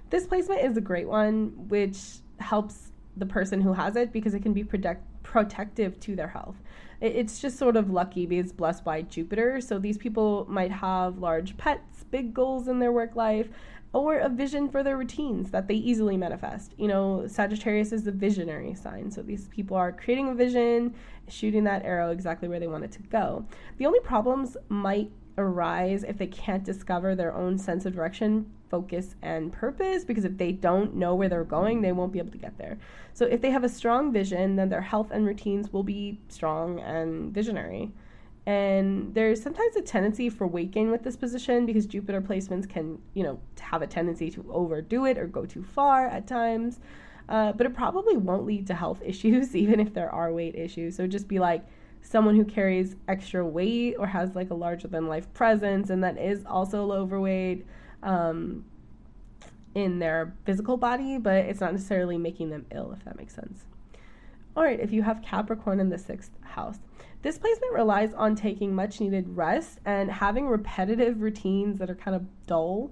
this 0.10 0.26
placement 0.26 0.62
is 0.62 0.78
a 0.78 0.82
great 0.82 1.08
one 1.08 1.54
which 1.68 1.98
helps 2.40 2.92
the 3.18 3.26
person 3.26 3.62
who 3.62 3.74
has 3.74 3.96
it 3.96 4.14
because 4.14 4.34
it 4.34 4.42
can 4.42 4.54
be 4.54 4.64
protect 4.64 5.04
protective 5.28 6.00
to 6.00 6.16
their 6.16 6.30
health. 6.30 6.56
It's 7.02 7.40
just 7.40 7.60
sort 7.60 7.76
of 7.76 7.92
lucky 7.92 8.26
because 8.26 8.54
blessed 8.54 8.84
by 8.84 9.02
Jupiter. 9.02 9.60
So 9.60 9.78
these 9.78 9.98
people 9.98 10.46
might 10.50 10.72
have 10.72 11.18
large 11.18 11.58
pets, 11.58 12.06
big 12.10 12.34
goals 12.34 12.68
in 12.68 12.80
their 12.80 12.94
work 12.94 13.16
life, 13.16 13.50
or 13.94 14.20
a 14.20 14.30
vision 14.30 14.70
for 14.70 14.84
their 14.84 14.98
routines 14.98 15.52
that 15.52 15.68
they 15.68 15.76
easily 15.76 16.16
manifest. 16.18 16.74
You 16.78 16.88
know, 16.88 17.28
Sagittarius 17.28 17.92
is 17.92 18.04
the 18.04 18.12
visionary 18.12 18.74
sign. 18.74 19.12
So 19.12 19.22
these 19.22 19.48
people 19.50 19.76
are 19.76 19.92
creating 19.92 20.30
a 20.30 20.34
vision, 20.34 20.96
shooting 21.28 21.66
that 21.66 21.84
arrow 21.84 22.12
exactly 22.12 22.48
where 22.48 22.60
they 22.60 22.68
want 22.68 22.86
it 22.86 22.92
to 22.94 23.04
go. 23.04 23.46
The 23.78 23.86
only 23.86 24.00
problems 24.00 24.56
might 24.70 25.12
arise 25.38 26.03
if 26.03 26.17
they 26.17 26.27
can't 26.27 26.63
discover 26.63 27.15
their 27.15 27.34
own 27.34 27.58
sense 27.58 27.86
of 27.86 27.94
direction, 27.94 28.51
focus, 28.70 29.15
and 29.22 29.51
purpose. 29.51 30.03
Because 30.03 30.25
if 30.25 30.38
they 30.38 30.51
don't 30.51 30.96
know 30.96 31.15
where 31.15 31.29
they're 31.29 31.44
going, 31.44 31.82
they 31.82 31.91
won't 31.91 32.12
be 32.12 32.20
able 32.20 32.32
to 32.32 32.38
get 32.38 32.58
there. 32.58 32.77
So, 33.13 33.25
if 33.25 33.41
they 33.41 33.51
have 33.51 33.63
a 33.63 33.70
strong 33.70 34.12
vision, 34.12 34.56
then 34.56 34.70
their 34.70 34.82
health 34.82 35.12
and 35.12 35.25
routines 35.25 35.72
will 35.72 35.84
be 35.84 36.20
strong 36.29 36.79
and 36.79 37.34
visionary. 37.34 37.91
And 38.48 39.13
there's 39.13 39.44
sometimes 39.44 39.75
a 39.75 39.82
tendency 39.82 40.29
for 40.29 40.48
weight 40.48 40.72
gain 40.72 40.89
with 40.89 41.03
this 41.03 41.17
position 41.17 41.65
because 41.65 41.86
Jupiter 41.86 42.22
placements 42.22 42.67
can, 42.67 42.98
you 43.13 43.24
know, 43.24 43.41
have 43.60 43.82
a 43.82 43.88
tendency 43.88 44.32
to 44.32 44.46
overdo 44.50 45.06
it 45.06 45.17
or 45.17 45.27
go 45.27 45.46
too 45.46 45.63
far 45.63 46.08
at 46.08 46.27
times. 46.27 46.79
Uh, 47.27 47.51
but 47.51 47.65
it 47.65 47.74
probably 47.74 48.15
won't 48.15 48.46
lead 48.46 48.65
to 48.67 48.74
health 48.74 49.01
issues, 49.06 49.53
even 49.53 49.82
if 49.82 49.94
there 49.94 50.10
are 50.10 50.32
weight 50.32 50.56
issues. 50.56 50.96
So 50.96 51.08
just 51.08 51.27
be 51.27 51.39
like, 51.39 51.65
someone 52.08 52.38
who 52.38 52.46
carries 52.46 52.96
extra 53.10 53.46
weight 53.46 53.96
or 54.00 54.08
has 54.08 54.34
like 54.34 54.50
a 54.50 54.54
larger 54.54 54.88
than 54.88 55.08
life 55.08 55.32
presence 55.34 55.89
and 55.89 56.02
that 56.04 56.17
is 56.17 56.46
also 56.46 56.89
overweight 56.89 57.65
um, 58.02 58.63
in 59.76 60.00
their 60.00 60.34
physical 60.46 60.78
body, 60.78 61.17
but 61.17 61.36
it's 61.36 61.60
not 61.60 61.74
necessarily 61.74 62.17
making 62.17 62.50
them 62.50 62.65
ill, 62.72 62.93
if 62.93 63.04
that 63.04 63.17
makes 63.17 63.36
sense. 63.36 63.65
All 64.56 64.63
right, 64.63 64.80
if 64.80 64.93
you 64.93 65.04
have 65.04 65.22
Capricorn 65.22 65.82
in 65.82 65.89
the 65.89 65.98
sixth 65.98 66.32
house, 66.41 66.80
this 67.24 67.38
placement 67.38 67.74
relies 67.74 68.13
on 68.13 68.36
taking 68.36 68.74
much 68.74 69.02
needed 69.02 69.36
rest 69.36 69.80
and 69.84 70.10
having 70.10 70.48
repetitive 70.48 71.22
routines 71.22 71.78
that 71.80 71.89
are 71.89 71.96
kind 71.96 72.15
of 72.15 72.26
dull, 72.46 72.89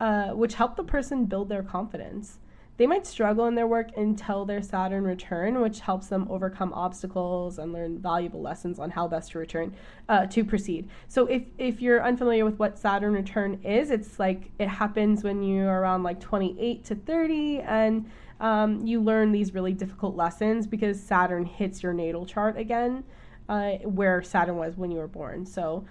uh, 0.00 0.30
which 0.30 0.54
help 0.54 0.76
the 0.76 0.84
person 0.84 1.24
build 1.26 1.48
their 1.48 1.62
confidence. 1.62 2.38
They 2.76 2.86
might 2.86 3.06
struggle 3.06 3.46
in 3.46 3.54
their 3.54 3.66
work 3.66 3.96
until 3.96 4.44
their 4.44 4.60
Saturn 4.60 5.04
return, 5.04 5.60
which 5.60 5.80
helps 5.80 6.08
them 6.08 6.26
overcome 6.30 6.72
obstacles 6.74 7.58
and 7.58 7.72
learn 7.72 7.98
valuable 7.98 8.42
lessons 8.42 8.78
on 8.78 8.90
how 8.90 9.08
best 9.08 9.32
to 9.32 9.38
return 9.38 9.74
uh, 10.08 10.26
to 10.26 10.44
proceed. 10.44 10.88
So 11.08 11.26
if 11.26 11.42
if 11.56 11.80
you're 11.80 12.04
unfamiliar 12.04 12.44
with 12.44 12.58
what 12.58 12.78
Saturn 12.78 13.14
return 13.14 13.60
is, 13.64 13.90
it's 13.90 14.18
like 14.18 14.50
it 14.58 14.68
happens 14.68 15.24
when 15.24 15.42
you're 15.42 15.80
around 15.80 16.02
like 16.02 16.20
28 16.20 16.84
to 16.84 16.94
30 16.94 17.60
and 17.60 18.10
um, 18.40 18.86
you 18.86 19.00
learn 19.00 19.32
these 19.32 19.54
really 19.54 19.72
difficult 19.72 20.14
lessons 20.14 20.66
because 20.66 21.02
Saturn 21.02 21.46
hits 21.46 21.82
your 21.82 21.94
natal 21.94 22.26
chart 22.26 22.58
again, 22.58 23.04
uh, 23.48 23.72
where 23.84 24.22
Saturn 24.22 24.56
was 24.56 24.76
when 24.76 24.90
you 24.90 24.98
were 24.98 25.08
born. 25.08 25.46
So 25.46 25.86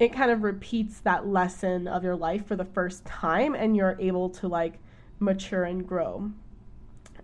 it 0.00 0.12
kind 0.12 0.32
of 0.32 0.42
repeats 0.42 0.98
that 1.00 1.28
lesson 1.28 1.86
of 1.86 2.02
your 2.02 2.16
life 2.16 2.46
for 2.46 2.56
the 2.56 2.64
first 2.64 3.04
time, 3.04 3.54
and 3.54 3.76
you're 3.76 3.96
able 4.00 4.28
to 4.30 4.48
like 4.48 4.80
mature 5.24 5.64
and 5.64 5.86
grow. 5.86 6.30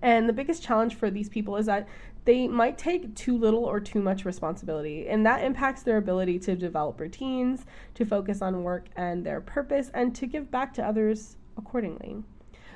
And 0.03 0.29
the 0.29 0.33
biggest 0.33 0.63
challenge 0.63 0.95
for 0.95 1.11
these 1.11 1.29
people 1.29 1.57
is 1.57 1.67
that 1.67 1.87
they 2.25 2.49
might 2.49 2.79
take 2.79 3.15
too 3.15 3.37
little 3.37 3.65
or 3.65 3.81
too 3.81 4.01
much 4.01 4.25
responsibility, 4.25 5.09
and 5.09 5.25
that 5.25 5.43
impacts 5.43 5.83
their 5.83 5.97
ability 5.97 6.39
to 6.41 6.55
develop 6.55 7.01
routines, 7.01 7.65
to 7.95 8.05
focus 8.05 8.43
on 8.43 8.63
work 8.63 8.89
and 8.97 9.25
their 9.25 9.41
purpose, 9.41 9.91
and 9.95 10.15
to 10.17 10.27
give 10.27 10.51
back 10.51 10.75
to 10.75 10.87
others 10.87 11.37
accordingly. 11.57 12.23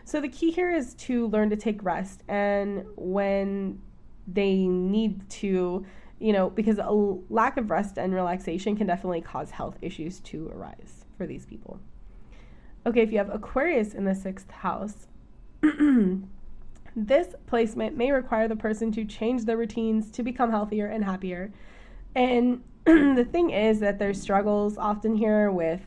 So, 0.05 0.21
the 0.21 0.29
key 0.29 0.51
here 0.51 0.71
is 0.75 0.95
to 0.95 1.29
learn 1.29 1.51
to 1.51 1.57
take 1.57 1.83
rest, 1.83 2.23
and 2.29 2.85
when 2.97 3.81
they 4.27 4.67
need 4.67 5.29
to, 5.29 5.85
you 6.19 6.33
know, 6.33 6.51
because 6.51 6.79
a 6.79 6.91
lack 7.31 7.57
of 7.57 7.71
rest 7.71 7.99
and 7.99 8.15
relaxation 8.15 8.77
can 8.77 8.87
definitely 8.87 9.21
cause 9.21 9.51
health 9.51 9.79
issues 9.83 10.21
to 10.21 10.49
arise 10.55 11.05
for 11.17 11.27
these 11.27 11.47
people. 11.47 11.81
Okay, 12.87 13.01
if 13.01 13.13
you 13.13 13.19
have 13.19 13.31
Aquarius 13.31 13.95
in 13.95 14.05
the 14.05 14.15
sixth 14.15 14.51
house, 14.51 15.07
this 16.97 17.29
placement 17.47 17.97
may 17.97 18.11
require 18.11 18.49
the 18.49 18.57
person 18.57 18.93
to 18.93 19.05
change 19.05 19.45
their 19.45 19.57
routines 19.57 20.11
to 20.13 20.23
become 20.23 20.51
healthier 20.51 20.87
and 20.87 21.05
happier. 21.05 21.53
And 22.15 22.63
the 22.85 23.27
thing 23.31 23.51
is 23.51 23.81
that 23.81 23.99
there's 23.99 24.21
struggles 24.21 24.77
often 24.77 25.15
here 25.15 25.51
with, 25.51 25.81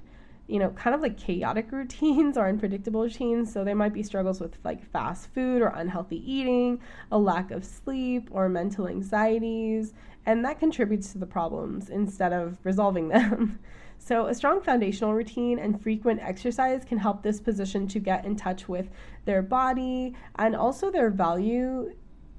you 0.48 0.60
know, 0.60 0.70
kind 0.72 0.96
of 0.96 1.02
like 1.02 1.18
chaotic 1.18 1.72
routines 1.72 2.38
or 2.38 2.48
unpredictable 2.48 3.04
routines. 3.04 3.52
So 3.52 3.64
there 3.64 3.76
might 3.76 3.94
be 3.94 4.04
struggles 4.04 4.40
with 4.42 4.58
like 4.64 4.84
fast 4.92 5.30
food 5.34 5.62
or 5.62 5.68
unhealthy 5.68 6.24
eating, 6.30 6.80
a 7.12 7.18
lack 7.20 7.52
of 7.52 7.64
sleep, 7.64 8.30
or 8.32 8.50
mental 8.50 8.88
anxieties. 8.88 9.94
And 10.26 10.44
that 10.44 10.60
contributes 10.60 11.12
to 11.14 11.20
the 11.20 11.26
problems 11.26 11.90
instead 11.90 12.34
of 12.34 12.58
resolving 12.64 13.08
them. 13.10 13.60
So, 14.00 14.28
a 14.28 14.34
strong 14.34 14.62
foundational 14.62 15.14
routine 15.14 15.60
and 15.60 15.82
frequent 15.82 16.22
exercise 16.22 16.86
can 16.86 16.98
help 16.98 17.24
this 17.24 17.40
position 17.40 17.88
to 17.90 18.00
get 18.00 18.26
in 18.26 18.36
touch 18.36 18.70
with 18.70 18.90
their 19.26 19.42
body 19.42 20.16
and 20.36 20.56
also 20.56 20.90
their 20.90 21.10
value 21.10 21.94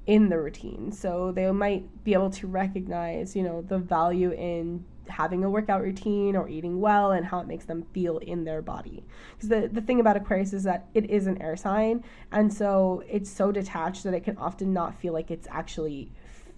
in 0.07 0.29
the 0.29 0.39
routine. 0.39 0.91
So, 0.91 1.31
they 1.31 1.49
might 1.51 2.03
be 2.03 2.13
able 2.13 2.31
to 2.31 2.47
recognize, 2.47 3.35
you 3.35 3.43
know, 3.43 3.61
the 3.61 3.77
value 3.77 4.31
in 4.31 4.83
having 5.09 5.43
a 5.43 5.49
workout 5.49 5.81
routine 5.81 6.35
or 6.35 6.47
eating 6.47 6.79
well 6.79 7.11
and 7.11 7.25
how 7.25 7.39
it 7.39 7.47
makes 7.47 7.65
them 7.65 7.83
feel 7.93 8.19
in 8.19 8.43
their 8.43 8.61
body. 8.61 9.03
Because 9.35 9.49
the, 9.49 9.69
the 9.71 9.81
thing 9.81 9.99
about 9.99 10.15
Aquarius 10.15 10.53
is 10.53 10.63
that 10.63 10.87
it 10.93 11.09
is 11.09 11.27
an 11.27 11.41
air 11.41 11.55
sign, 11.55 12.03
and 12.31 12.53
so 12.53 13.03
it's 13.09 13.29
so 13.29 13.51
detached 13.51 14.03
that 14.03 14.13
it 14.13 14.23
can 14.23 14.37
often 14.37 14.73
not 14.73 14.99
feel 14.99 15.13
like 15.13 15.31
it's 15.31 15.47
actually 15.51 16.11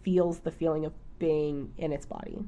feels 0.03 0.39
the 0.39 0.51
feeling 0.51 0.85
of 0.85 0.93
being 1.21 1.71
in 1.77 1.93
its 1.93 2.05
body. 2.05 2.39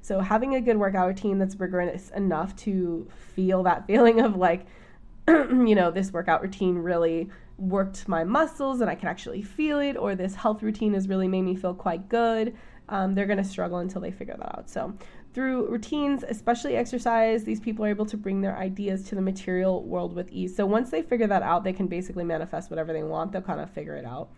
So 0.00 0.18
having 0.18 0.56
a 0.56 0.60
good 0.60 0.78
workout 0.78 1.06
routine 1.06 1.38
that's 1.38 1.54
rigorous 1.60 2.10
enough 2.10 2.56
to 2.56 3.06
feel 3.36 3.62
that 3.64 3.86
feeling 3.86 4.20
of 4.20 4.34
like, 4.34 4.66
you 5.28 5.74
know, 5.76 5.92
this 5.92 6.12
workout 6.12 6.42
routine 6.42 6.78
really 6.78 7.28
worked 7.58 8.08
my 8.08 8.24
muscles 8.24 8.80
and 8.80 8.90
I 8.90 8.96
can 8.96 9.08
actually 9.08 9.42
feel 9.42 9.78
it, 9.78 9.96
or 9.96 10.16
this 10.16 10.34
health 10.34 10.62
routine 10.62 10.94
has 10.94 11.06
really 11.06 11.28
made 11.28 11.42
me 11.42 11.54
feel 11.54 11.74
quite 11.74 12.08
good. 12.08 12.56
Um, 12.88 13.14
they're 13.14 13.26
going 13.26 13.38
to 13.38 13.44
struggle 13.44 13.78
until 13.78 14.00
they 14.00 14.10
figure 14.10 14.34
that 14.36 14.58
out. 14.58 14.68
So, 14.68 14.94
through 15.34 15.68
routines, 15.68 16.24
especially 16.28 16.76
exercise, 16.76 17.44
these 17.44 17.60
people 17.60 17.84
are 17.86 17.88
able 17.88 18.04
to 18.04 18.18
bring 18.18 18.42
their 18.42 18.58
ideas 18.58 19.04
to 19.04 19.14
the 19.14 19.22
material 19.22 19.82
world 19.84 20.14
with 20.14 20.30
ease. 20.30 20.54
So, 20.54 20.66
once 20.66 20.90
they 20.90 21.00
figure 21.00 21.28
that 21.28 21.42
out, 21.42 21.64
they 21.64 21.72
can 21.72 21.86
basically 21.86 22.24
manifest 22.24 22.70
whatever 22.70 22.92
they 22.92 23.04
want. 23.04 23.32
They'll 23.32 23.40
kind 23.40 23.60
of 23.60 23.70
figure 23.70 23.96
it 23.96 24.04
out. 24.04 24.30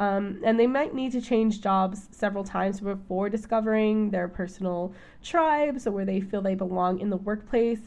Um, 0.00 0.40
and 0.42 0.58
they 0.58 0.66
might 0.66 0.94
need 0.94 1.12
to 1.12 1.20
change 1.20 1.60
jobs 1.60 2.08
several 2.10 2.42
times 2.42 2.80
before 2.80 3.28
discovering 3.28 4.08
their 4.08 4.28
personal 4.28 4.94
tribes 5.22 5.86
or 5.86 5.90
where 5.90 6.06
they 6.06 6.22
feel 6.22 6.40
they 6.40 6.54
belong 6.54 7.00
in 7.00 7.10
the 7.10 7.18
workplace. 7.18 7.80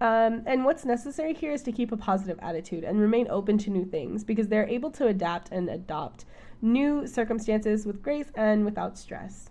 Um, 0.00 0.42
and 0.46 0.64
what's 0.64 0.84
necessary 0.84 1.32
here 1.32 1.52
is 1.52 1.62
to 1.62 1.70
keep 1.70 1.92
a 1.92 1.96
positive 1.96 2.40
attitude 2.42 2.82
and 2.82 3.00
remain 3.00 3.28
open 3.30 3.56
to 3.58 3.70
new 3.70 3.84
things 3.84 4.24
because 4.24 4.48
they're 4.48 4.66
able 4.66 4.90
to 4.90 5.06
adapt 5.06 5.52
and 5.52 5.70
adopt 5.70 6.24
new 6.60 7.06
circumstances 7.06 7.86
with 7.86 8.02
grace 8.02 8.32
and 8.34 8.64
without 8.64 8.98
stress. 8.98 9.50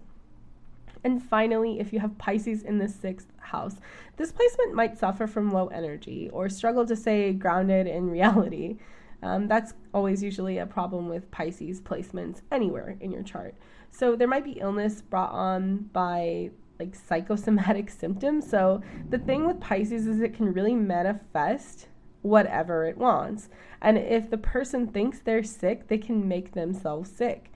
And 1.06 1.24
finally, 1.24 1.80
if 1.80 1.94
you 1.94 2.02
have 2.02 2.18
Pisces 2.18 2.64
in 2.64 2.80
the 2.80 2.90
sixth 2.90 3.32
house, 3.38 3.78
this 4.18 4.34
placement 4.34 4.74
might 4.74 4.98
suffer 4.98 5.26
from 5.26 5.54
low 5.54 5.68
energy 5.68 6.30
or 6.34 6.50
struggle 6.50 6.86
to 6.86 6.98
stay 6.98 7.32
grounded 7.32 7.88
in 7.88 8.10
reality. 8.12 8.76
Um, 9.22 9.48
that's 9.48 9.74
always 9.94 10.24
usually 10.24 10.60
a 10.60 10.66
problem 10.66 11.10
with 11.10 11.30
Pisces 11.32 11.82
placements 11.82 12.42
anywhere 12.52 12.98
in 13.00 13.12
your 13.12 13.24
chart. 13.24 13.56
So 13.92 14.16
there 14.16 14.28
might 14.28 14.46
be 14.46 14.60
illness 14.60 15.02
brought 15.02 15.32
on 15.32 15.90
by 15.94 16.52
like 16.80 16.96
psychosomatic 16.96 17.90
symptoms. 18.02 18.50
So 18.50 18.82
the 19.10 19.20
thing 19.20 19.46
with 19.46 19.60
Pisces 19.60 20.08
is 20.08 20.22
it 20.22 20.34
can 20.34 20.54
really 20.54 20.76
manifest 20.76 21.88
whatever 22.22 22.86
it 22.86 22.98
wants. 22.98 23.50
And 23.82 23.98
if 23.98 24.30
the 24.30 24.38
person 24.38 24.88
thinks 24.88 25.20
they're 25.20 25.44
sick, 25.44 25.88
they 25.88 25.98
can 25.98 26.28
make 26.28 26.54
themselves 26.54 27.12
sick. 27.12 27.52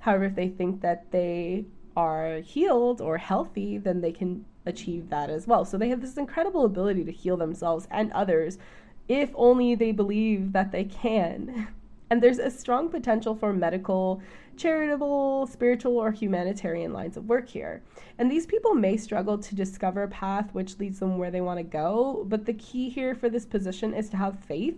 However, 0.00 0.24
if 0.24 0.34
they 0.34 0.48
think 0.48 0.80
that 0.82 1.10
they 1.10 1.66
are 1.96 2.40
healed 2.40 3.00
or 3.00 3.18
healthy, 3.18 3.78
then 3.78 4.00
they 4.00 4.12
can 4.12 4.44
achieve 4.66 5.08
that 5.10 5.30
as 5.30 5.46
well. 5.46 5.64
So 5.64 5.78
they 5.78 5.88
have 5.88 6.00
this 6.00 6.16
incredible 6.16 6.64
ability 6.64 7.04
to 7.04 7.12
heal 7.12 7.36
themselves 7.36 7.86
and 7.90 8.12
others 8.12 8.58
if 9.08 9.30
only 9.34 9.74
they 9.74 9.92
believe 9.92 10.52
that 10.52 10.72
they 10.72 10.84
can. 10.84 11.68
And 12.08 12.22
there's 12.22 12.38
a 12.38 12.50
strong 12.50 12.88
potential 12.88 13.34
for 13.34 13.52
medical, 13.52 14.22
charitable, 14.56 15.48
spiritual, 15.48 15.98
or 15.98 16.12
humanitarian 16.12 16.92
lines 16.92 17.16
of 17.16 17.28
work 17.28 17.48
here. 17.48 17.82
And 18.18 18.30
these 18.30 18.46
people 18.46 18.74
may 18.74 18.96
struggle 18.96 19.38
to 19.38 19.54
discover 19.54 20.04
a 20.04 20.08
path 20.08 20.50
which 20.52 20.78
leads 20.78 21.00
them 21.00 21.18
where 21.18 21.30
they 21.30 21.40
want 21.40 21.58
to 21.58 21.64
go, 21.64 22.24
but 22.28 22.46
the 22.46 22.54
key 22.54 22.88
here 22.88 23.14
for 23.14 23.28
this 23.28 23.44
position 23.44 23.92
is 23.92 24.08
to 24.10 24.16
have 24.16 24.38
faith 24.38 24.76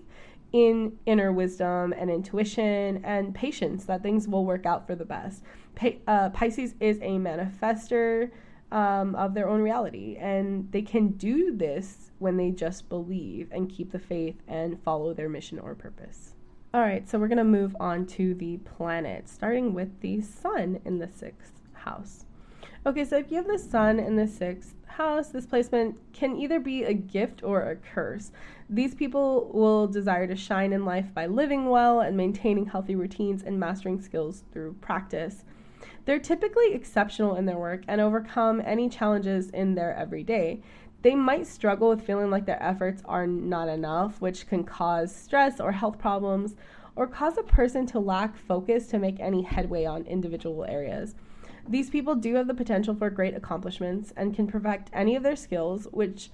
in 0.53 0.99
inner 1.05 1.31
wisdom 1.31 1.93
and 1.93 2.11
intuition 2.11 3.05
and 3.05 3.35
patience 3.35 3.85
that 3.85 4.03
things 4.03 4.27
will 4.27 4.47
work 4.47 4.65
out 4.65 4.87
for 4.87 4.95
the 4.95 5.05
best. 5.05 5.43
Pa- 5.75 5.99
uh, 6.07 6.31
Pisces 6.31 6.75
is 6.81 6.99
a 6.99 7.19
manifester 7.19 8.31
um, 8.71 9.15
of 9.15 9.35
their 9.35 9.49
own 9.49 9.61
reality, 9.61 10.17
and 10.19 10.71
they 10.73 10.83
can 10.83 11.09
do 11.09 11.57
this 11.57 12.11
when 12.19 12.37
they 12.37 12.51
just 12.51 12.89
believe 12.89 13.49
and 13.51 13.71
keep 13.71 13.93
the 13.93 13.99
faith 13.99 14.37
and 14.47 14.83
follow 14.83 15.15
their 15.15 15.29
mission 15.29 15.59
or 15.59 15.75
purpose. 15.75 16.35
All 16.75 16.83
right, 16.83 17.09
so 17.09 17.19
we're 17.19 17.29
going 17.29 17.39
to 17.39 17.45
move 17.45 17.75
on 17.81 18.07
to 18.07 18.35
the 18.35 18.59
planet, 18.59 19.29
starting 19.29 19.73
with 19.73 20.01
the 20.01 20.21
sun 20.21 20.81
in 20.85 20.99
the 20.99 21.09
sixth 21.09 21.63
house. 21.73 22.27
Okay, 22.85 23.05
so 23.05 23.17
if 23.17 23.31
you 23.31 23.37
have 23.39 23.47
the 23.47 23.59
sun 23.59 23.99
in 23.99 24.17
the 24.17 24.27
sixth 24.27 24.75
house, 24.87 25.29
this 25.29 25.47
placement 25.47 25.97
can 26.13 26.37
either 26.37 26.61
be 26.61 26.85
a 26.85 26.93
gift 26.93 27.43
or 27.43 27.63
a 27.63 27.77
curse. 27.77 28.33
These 28.69 28.95
people 28.95 29.51
will 29.55 29.87
desire 29.87 30.27
to 30.27 30.37
shine 30.37 30.73
in 30.73 30.85
life 30.85 31.15
by 31.15 31.27
living 31.27 31.71
well 31.71 32.01
and 32.01 32.17
maintaining 32.17 32.67
healthy 32.67 32.95
routines 32.95 33.43
and 33.43 33.59
mastering 33.59 34.01
skills 34.01 34.45
through 34.53 34.75
practice. 34.81 35.45
They're 36.05 36.19
typically 36.19 36.73
exceptional 36.75 37.37
in 37.37 37.47
their 37.47 37.59
work 37.59 37.83
and 37.89 38.01
overcome 38.01 38.63
any 38.65 38.89
challenges 38.89 39.51
in 39.51 39.75
their 39.75 39.95
everyday. 39.95 40.63
They 41.03 41.15
might 41.15 41.47
struggle 41.47 41.89
with 41.89 42.03
feeling 42.03 42.31
like 42.31 42.47
their 42.47 42.63
efforts 42.63 43.03
are 43.05 43.27
not 43.27 43.69
enough, 43.69 44.21
which 44.21 44.49
can 44.49 44.65
cause 44.65 45.15
stress 45.15 45.61
or 45.61 45.73
health 45.73 45.99
problems, 45.99 46.57
or 46.97 47.07
cause 47.07 47.39
a 47.39 47.43
person 47.43 47.87
to 47.87 48.01
lack 48.01 48.37
focus 48.37 48.89
to 48.89 48.99
make 48.99 49.21
any 49.21 49.43
headway 49.43 49.85
on 49.85 50.03
individual 50.07 50.65
areas. 50.65 51.15
These 51.69 51.91
people 51.91 52.15
do 52.15 52.35
have 52.35 52.49
the 52.49 52.55
potential 52.55 52.95
for 52.95 53.11
great 53.11 53.37
accomplishments 53.37 54.13
and 54.17 54.35
can 54.35 54.47
perfect 54.47 54.91
any 54.93 55.15
of 55.15 55.23
their 55.23 55.37
skills, 55.37 55.87
which 55.93 56.31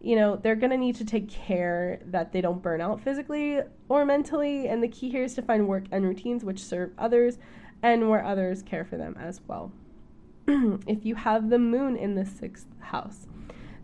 you 0.00 0.14
know, 0.14 0.36
they're 0.36 0.54
going 0.54 0.70
to 0.70 0.76
need 0.76 0.94
to 0.96 1.04
take 1.04 1.28
care 1.28 2.00
that 2.06 2.32
they 2.32 2.40
don't 2.40 2.62
burn 2.62 2.80
out 2.80 3.00
physically 3.00 3.60
or 3.88 4.04
mentally. 4.04 4.68
And 4.68 4.82
the 4.82 4.88
key 4.88 5.10
here 5.10 5.24
is 5.24 5.34
to 5.34 5.42
find 5.42 5.66
work 5.66 5.84
and 5.90 6.04
routines 6.04 6.44
which 6.44 6.62
serve 6.62 6.92
others 6.98 7.38
and 7.82 8.08
where 8.08 8.24
others 8.24 8.62
care 8.62 8.84
for 8.84 8.96
them 8.96 9.16
as 9.18 9.40
well. 9.46 9.72
if 10.86 11.04
you 11.04 11.14
have 11.14 11.50
the 11.50 11.58
moon 11.58 11.96
in 11.96 12.14
the 12.14 12.24
sixth 12.24 12.66
house, 12.80 13.26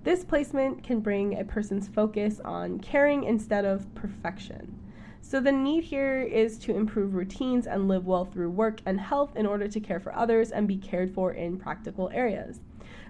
this 0.02 0.24
placement 0.24 0.82
can 0.82 1.00
bring 1.00 1.38
a 1.38 1.44
person's 1.44 1.88
focus 1.88 2.40
on 2.44 2.78
caring 2.78 3.24
instead 3.24 3.64
of 3.64 3.92
perfection. 3.94 4.78
So, 5.22 5.40
the 5.40 5.52
need 5.52 5.84
here 5.84 6.20
is 6.20 6.58
to 6.58 6.76
improve 6.76 7.14
routines 7.14 7.66
and 7.66 7.88
live 7.88 8.06
well 8.06 8.26
through 8.26 8.50
work 8.50 8.82
and 8.84 9.00
health 9.00 9.36
in 9.36 9.46
order 9.46 9.66
to 9.66 9.80
care 9.80 9.98
for 9.98 10.14
others 10.14 10.50
and 10.50 10.68
be 10.68 10.76
cared 10.76 11.14
for 11.14 11.32
in 11.32 11.56
practical 11.56 12.10
areas. 12.12 12.60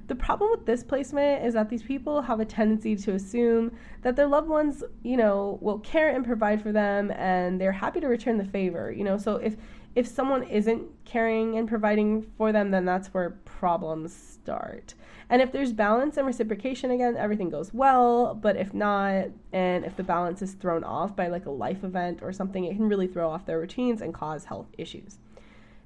The 0.07 0.15
problem 0.15 0.51
with 0.51 0.67
this 0.67 0.85
placement 0.85 1.45
is 1.47 1.55
that 1.55 1.71
these 1.71 1.83
people 1.83 2.21
have 2.23 2.39
a 2.39 2.45
tendency 2.45 2.95
to 2.95 3.15
assume 3.15 3.73
that 4.03 4.17
their 4.17 4.27
loved 4.27 4.49
ones, 4.49 4.85
you 5.03 5.17
know, 5.17 5.59
will 5.63 5.79
care 5.79 6.11
and 6.11 6.25
provide 6.25 6.63
for 6.63 6.73
them 6.73 7.11
and 7.13 7.59
they're 7.61 7.73
happy 7.73 8.01
to 8.01 8.07
return 8.07 8.37
the 8.37 8.45
favor, 8.45 8.93
you 8.93 9.03
know. 9.03 9.17
So 9.17 9.37
if 9.37 9.57
if 9.95 10.07
someone 10.07 10.43
isn't 10.45 10.83
caring 11.05 11.57
and 11.57 11.69
providing 11.69 12.23
for 12.37 12.53
them, 12.53 12.71
then 12.71 12.85
that's 12.85 13.09
where 13.09 13.31
problems 13.45 14.15
start. 14.15 14.95
And 15.31 15.41
if 15.41 15.53
there's 15.53 15.73
balance 15.73 16.17
and 16.17 16.27
reciprocation 16.27 16.91
again, 16.91 17.17
everything 17.17 17.49
goes 17.49 17.73
well. 17.73 18.35
But 18.35 18.57
if 18.57 18.75
not, 18.75 19.29
and 19.53 19.85
if 19.85 19.97
the 19.97 20.03
balance 20.03 20.43
is 20.43 20.53
thrown 20.53 20.85
off 20.85 21.17
by 21.17 21.29
like 21.29 21.47
a 21.47 21.51
life 21.51 21.85
event 21.85 22.21
or 22.23 22.33
something, 22.33 22.65
it 22.65 22.77
can 22.77 22.89
really 22.89 23.07
throw 23.07 23.31
off 23.31 23.47
their 23.47 23.61
routines 23.61 24.03
and 24.03 24.13
cause 24.13 24.45
health 24.45 24.67
issues. 24.77 25.19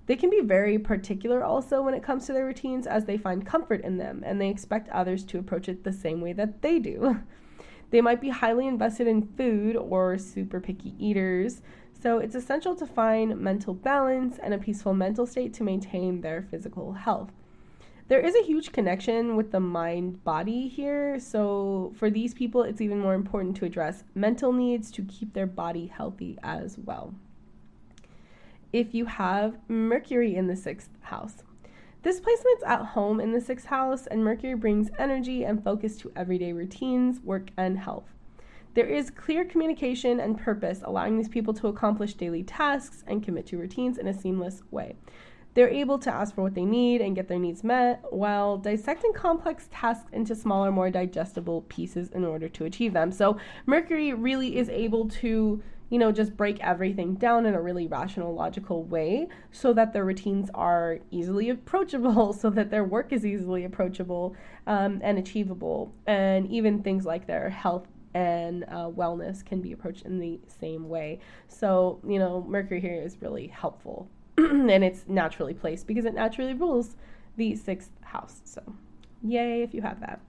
They 0.07 0.17
can 0.17 0.31
be 0.31 0.41
very 0.41 0.79
particular 0.79 1.45
also 1.45 1.83
when 1.83 1.93
it 1.93 2.03
comes 2.03 2.27
to 2.27 2.33
their 2.33 2.47
routines 2.47 2.87
as 2.87 3.05
they 3.05 3.19
find 3.19 3.47
comfort 3.47 3.83
in 3.83 3.99
them 3.99 4.23
and 4.25 4.41
they 4.41 4.49
expect 4.49 4.89
others 4.89 5.23
to 5.27 5.39
approach 5.39 5.69
it 5.69 5.85
the 5.85 5.93
same 5.93 6.23
way 6.23 6.33
that 6.33 6.63
they 6.63 6.79
do. 6.79 7.21
They 7.91 8.01
might 8.01 8.21
be 8.21 8.29
highly 8.29 8.67
invested 8.67 9.07
in 9.07 9.29
food 9.37 9.75
or 9.75 10.19
super 10.19 10.61
picky 10.61 10.95
eaters, 10.99 11.63
so 12.01 12.19
it's 12.19 12.35
essential 12.35 12.75
to 12.77 12.87
find 12.87 13.39
mental 13.39 13.75
balance 13.75 14.39
and 14.43 14.55
a 14.55 14.59
peaceful 14.59 14.95
mental 14.95 15.27
state 15.27 15.53
to 15.55 15.65
maintain 15.65 16.21
their 16.21 16.43
physical 16.43 16.93
health. 16.93 17.31
There 18.09 18.21
is 18.21 18.35
a 18.35 18.43
huge 18.43 18.73
connection 18.73 19.37
with 19.37 19.53
the 19.53 19.61
mind 19.61 20.25
body 20.25 20.67
here, 20.67 21.21
so 21.21 21.93
for 21.97 22.09
these 22.09 22.33
people, 22.33 22.63
it's 22.63 22.81
even 22.81 23.01
more 23.01 23.15
important 23.15 23.57
to 23.57 23.67
address 23.67 24.05
mental 24.15 24.53
needs 24.53 24.91
to 24.93 25.03
keep 25.03 25.35
their 25.35 25.47
body 25.47 25.89
healthy 25.89 26.39
as 26.43 26.79
well. 26.79 27.15
If 28.73 28.95
you 28.95 29.07
have 29.07 29.59
Mercury 29.69 30.37
in 30.37 30.47
the 30.47 30.57
sixth 30.57 30.91
house, 31.01 31.43
this 32.03 32.21
placement's 32.21 32.63
at 32.65 32.87
home 32.87 33.21
in 33.21 33.33
the 33.33 33.41
sixth 33.41 33.67
house, 33.67 34.07
and 34.07 34.25
Mercury 34.25 34.55
brings 34.55 34.89
energy 34.99 35.45
and 35.45 35.63
focus 35.63 35.97
to 35.99 36.13
everyday 36.15 36.53
routines, 36.53 37.21
work, 37.21 37.51
and 37.59 37.79
health. 37.79 38.15
There 38.79 38.87
is 38.87 39.11
clear 39.11 39.45
communication 39.45 40.21
and 40.21 40.39
purpose, 40.39 40.83
allowing 40.85 41.17
these 41.17 41.29
people 41.29 41.53
to 41.55 41.67
accomplish 41.67 42.15
daily 42.15 42.45
tasks 42.45 43.03
and 43.09 43.21
commit 43.21 43.47
to 43.47 43.59
routines 43.59 43.99
in 43.99 44.07
a 44.07 44.15
seamless 44.15 44.63
way. 44.71 44.95
They're 45.55 45.69
able 45.69 45.99
to 45.99 46.15
ask 46.15 46.33
for 46.33 46.43
what 46.43 46.55
they 46.55 46.65
need 46.65 47.01
and 47.01 47.17
get 47.17 47.27
their 47.27 47.41
needs 47.41 47.65
met 47.65 48.05
while 48.11 48.57
dissecting 48.57 49.13
complex 49.15 49.69
tasks 49.73 50.09
into 50.13 50.37
smaller, 50.37 50.71
more 50.71 50.91
digestible 50.91 51.63
pieces 51.63 52.11
in 52.11 52.25
order 52.25 52.49
to 52.51 52.67
achieve 52.67 52.93
them. 52.93 53.11
So, 53.11 53.37
Mercury 53.67 54.13
really 54.13 54.57
is 54.57 54.69
able 54.69 55.09
to 55.09 55.61
you 55.91 55.99
know, 55.99 56.13
just 56.13 56.37
break 56.37 56.61
everything 56.61 57.15
down 57.15 57.47
in 57.47 57.55
a 57.55 57.63
really 57.63 57.89
rational, 57.89 58.35
logical 58.35 58.85
way 58.85 59.27
so 59.51 59.73
that 59.73 59.93
their 59.93 60.05
routines 60.05 60.51
are 60.55 60.99
easily 61.11 61.49
approachable, 61.51 62.33
so 62.43 62.49
that 62.51 62.71
their 62.71 62.85
work 62.85 63.13
is 63.13 63.27
easily 63.27 63.65
approachable 63.65 64.37
um, 64.69 65.01
and 65.03 65.19
achievable. 65.19 65.93
And 66.07 66.49
even 66.49 66.83
things 66.83 67.07
like 67.07 67.27
their 67.27 67.49
health 67.49 67.89
and 68.15 68.65
uh, 68.65 68.91
wellness 68.91 69.45
can 69.45 69.61
be 69.61 69.73
approached 69.73 70.03
in 70.03 70.19
the 70.19 70.41
same 70.61 70.89
way. 70.89 71.21
So, 71.47 72.01
you 72.07 72.19
know, 72.19 72.45
Mercury 72.49 72.81
here 72.81 73.01
is 73.01 73.21
really 73.21 73.49
helpful 73.49 74.09
and 74.39 74.85
it's 74.85 75.05
naturally 75.09 75.55
placed 75.55 75.87
because 75.87 76.05
it 76.05 76.15
naturally 76.15 76.55
rules 76.55 76.97
the 77.37 77.57
sixth 77.57 77.91
house. 78.03 78.41
So, 78.45 78.63
yay 79.23 79.63
if 79.63 79.75
you 79.75 79.83
have 79.83 80.01
that. 80.01 80.21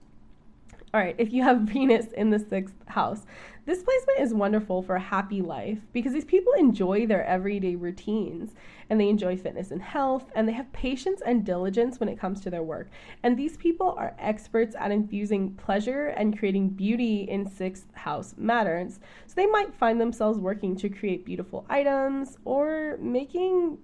All 0.92 1.00
right, 1.00 1.14
if 1.18 1.32
you 1.32 1.42
have 1.44 1.60
Venus 1.60 2.06
in 2.12 2.30
the 2.30 2.38
sixth 2.38 2.74
house, 2.86 3.24
this 3.64 3.82
placement 3.82 4.20
is 4.20 4.34
wonderful 4.34 4.82
for 4.82 4.96
a 4.96 5.00
happy 5.00 5.40
life 5.40 5.78
because 5.92 6.12
these 6.12 6.24
people 6.24 6.52
enjoy 6.54 7.06
their 7.06 7.24
everyday 7.24 7.76
routines 7.76 8.54
and 8.88 9.00
they 9.00 9.08
enjoy 9.08 9.36
fitness 9.36 9.70
and 9.70 9.80
health 9.80 10.24
and 10.34 10.48
they 10.48 10.52
have 10.52 10.72
patience 10.72 11.22
and 11.24 11.44
diligence 11.44 12.00
when 12.00 12.08
it 12.08 12.18
comes 12.18 12.40
to 12.40 12.50
their 12.50 12.64
work. 12.64 12.90
And 13.22 13.36
these 13.36 13.56
people 13.56 13.94
are 13.96 14.16
experts 14.18 14.74
at 14.76 14.90
infusing 14.90 15.54
pleasure 15.54 16.08
and 16.08 16.36
creating 16.36 16.70
beauty 16.70 17.22
in 17.22 17.48
sixth 17.48 17.94
house 17.94 18.34
matters. 18.36 18.98
So 19.26 19.34
they 19.36 19.46
might 19.46 19.72
find 19.72 20.00
themselves 20.00 20.40
working 20.40 20.74
to 20.76 20.88
create 20.88 21.24
beautiful 21.24 21.64
items 21.68 22.38
or 22.44 22.96
making 23.00 23.78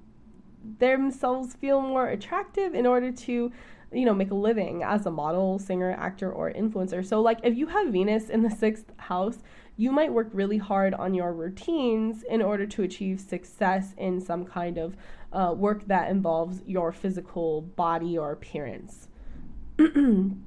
themselves 0.80 1.54
feel 1.54 1.80
more 1.80 2.08
attractive 2.08 2.74
in 2.74 2.86
order 2.86 3.12
to 3.12 3.52
you 3.92 4.04
know, 4.04 4.14
make 4.14 4.30
a 4.30 4.34
living 4.34 4.82
as 4.82 5.06
a 5.06 5.10
model, 5.10 5.58
singer, 5.58 5.92
actor, 5.92 6.30
or 6.30 6.52
influencer. 6.52 7.04
So, 7.04 7.20
like, 7.20 7.38
if 7.42 7.56
you 7.56 7.66
have 7.68 7.88
Venus 7.88 8.28
in 8.28 8.42
the 8.42 8.50
sixth 8.50 8.92
house, 8.96 9.38
you 9.76 9.92
might 9.92 10.12
work 10.12 10.28
really 10.32 10.58
hard 10.58 10.94
on 10.94 11.14
your 11.14 11.32
routines 11.32 12.22
in 12.22 12.42
order 12.42 12.66
to 12.66 12.82
achieve 12.82 13.20
success 13.20 13.94
in 13.96 14.20
some 14.20 14.44
kind 14.44 14.78
of 14.78 14.96
uh, 15.32 15.52
work 15.56 15.86
that 15.86 16.10
involves 16.10 16.62
your 16.66 16.92
physical 16.92 17.62
body 17.62 18.16
or 18.16 18.32
appearance. 18.32 19.08
and 19.78 20.40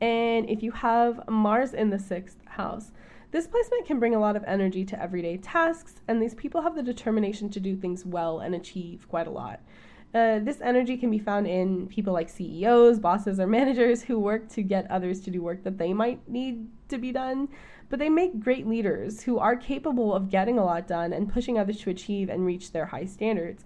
if 0.00 0.62
you 0.62 0.70
have 0.70 1.28
Mars 1.28 1.74
in 1.74 1.90
the 1.90 1.98
sixth 1.98 2.38
house, 2.46 2.92
this 3.32 3.48
placement 3.48 3.86
can 3.86 3.98
bring 3.98 4.14
a 4.14 4.20
lot 4.20 4.36
of 4.36 4.44
energy 4.44 4.84
to 4.84 5.02
everyday 5.02 5.36
tasks, 5.36 6.00
and 6.06 6.22
these 6.22 6.34
people 6.34 6.62
have 6.62 6.76
the 6.76 6.82
determination 6.82 7.50
to 7.50 7.60
do 7.60 7.76
things 7.76 8.06
well 8.06 8.38
and 8.38 8.54
achieve 8.54 9.06
quite 9.08 9.26
a 9.26 9.30
lot. 9.30 9.60
Uh, 10.16 10.38
this 10.38 10.62
energy 10.62 10.96
can 10.96 11.10
be 11.10 11.18
found 11.18 11.46
in 11.46 11.86
people 11.88 12.10
like 12.10 12.30
CEOs, 12.30 12.98
bosses, 12.98 13.38
or 13.38 13.46
managers 13.46 14.00
who 14.00 14.18
work 14.18 14.48
to 14.48 14.62
get 14.62 14.90
others 14.90 15.20
to 15.20 15.30
do 15.30 15.42
work 15.42 15.62
that 15.62 15.76
they 15.76 15.92
might 15.92 16.26
need 16.26 16.66
to 16.88 16.96
be 16.96 17.12
done. 17.12 17.46
But 17.90 17.98
they 17.98 18.08
make 18.08 18.40
great 18.40 18.66
leaders 18.66 19.22
who 19.22 19.38
are 19.38 19.54
capable 19.54 20.14
of 20.14 20.30
getting 20.30 20.58
a 20.58 20.64
lot 20.64 20.88
done 20.88 21.12
and 21.12 21.30
pushing 21.30 21.58
others 21.58 21.80
to 21.80 21.90
achieve 21.90 22.30
and 22.30 22.46
reach 22.46 22.72
their 22.72 22.86
high 22.86 23.04
standards. 23.04 23.62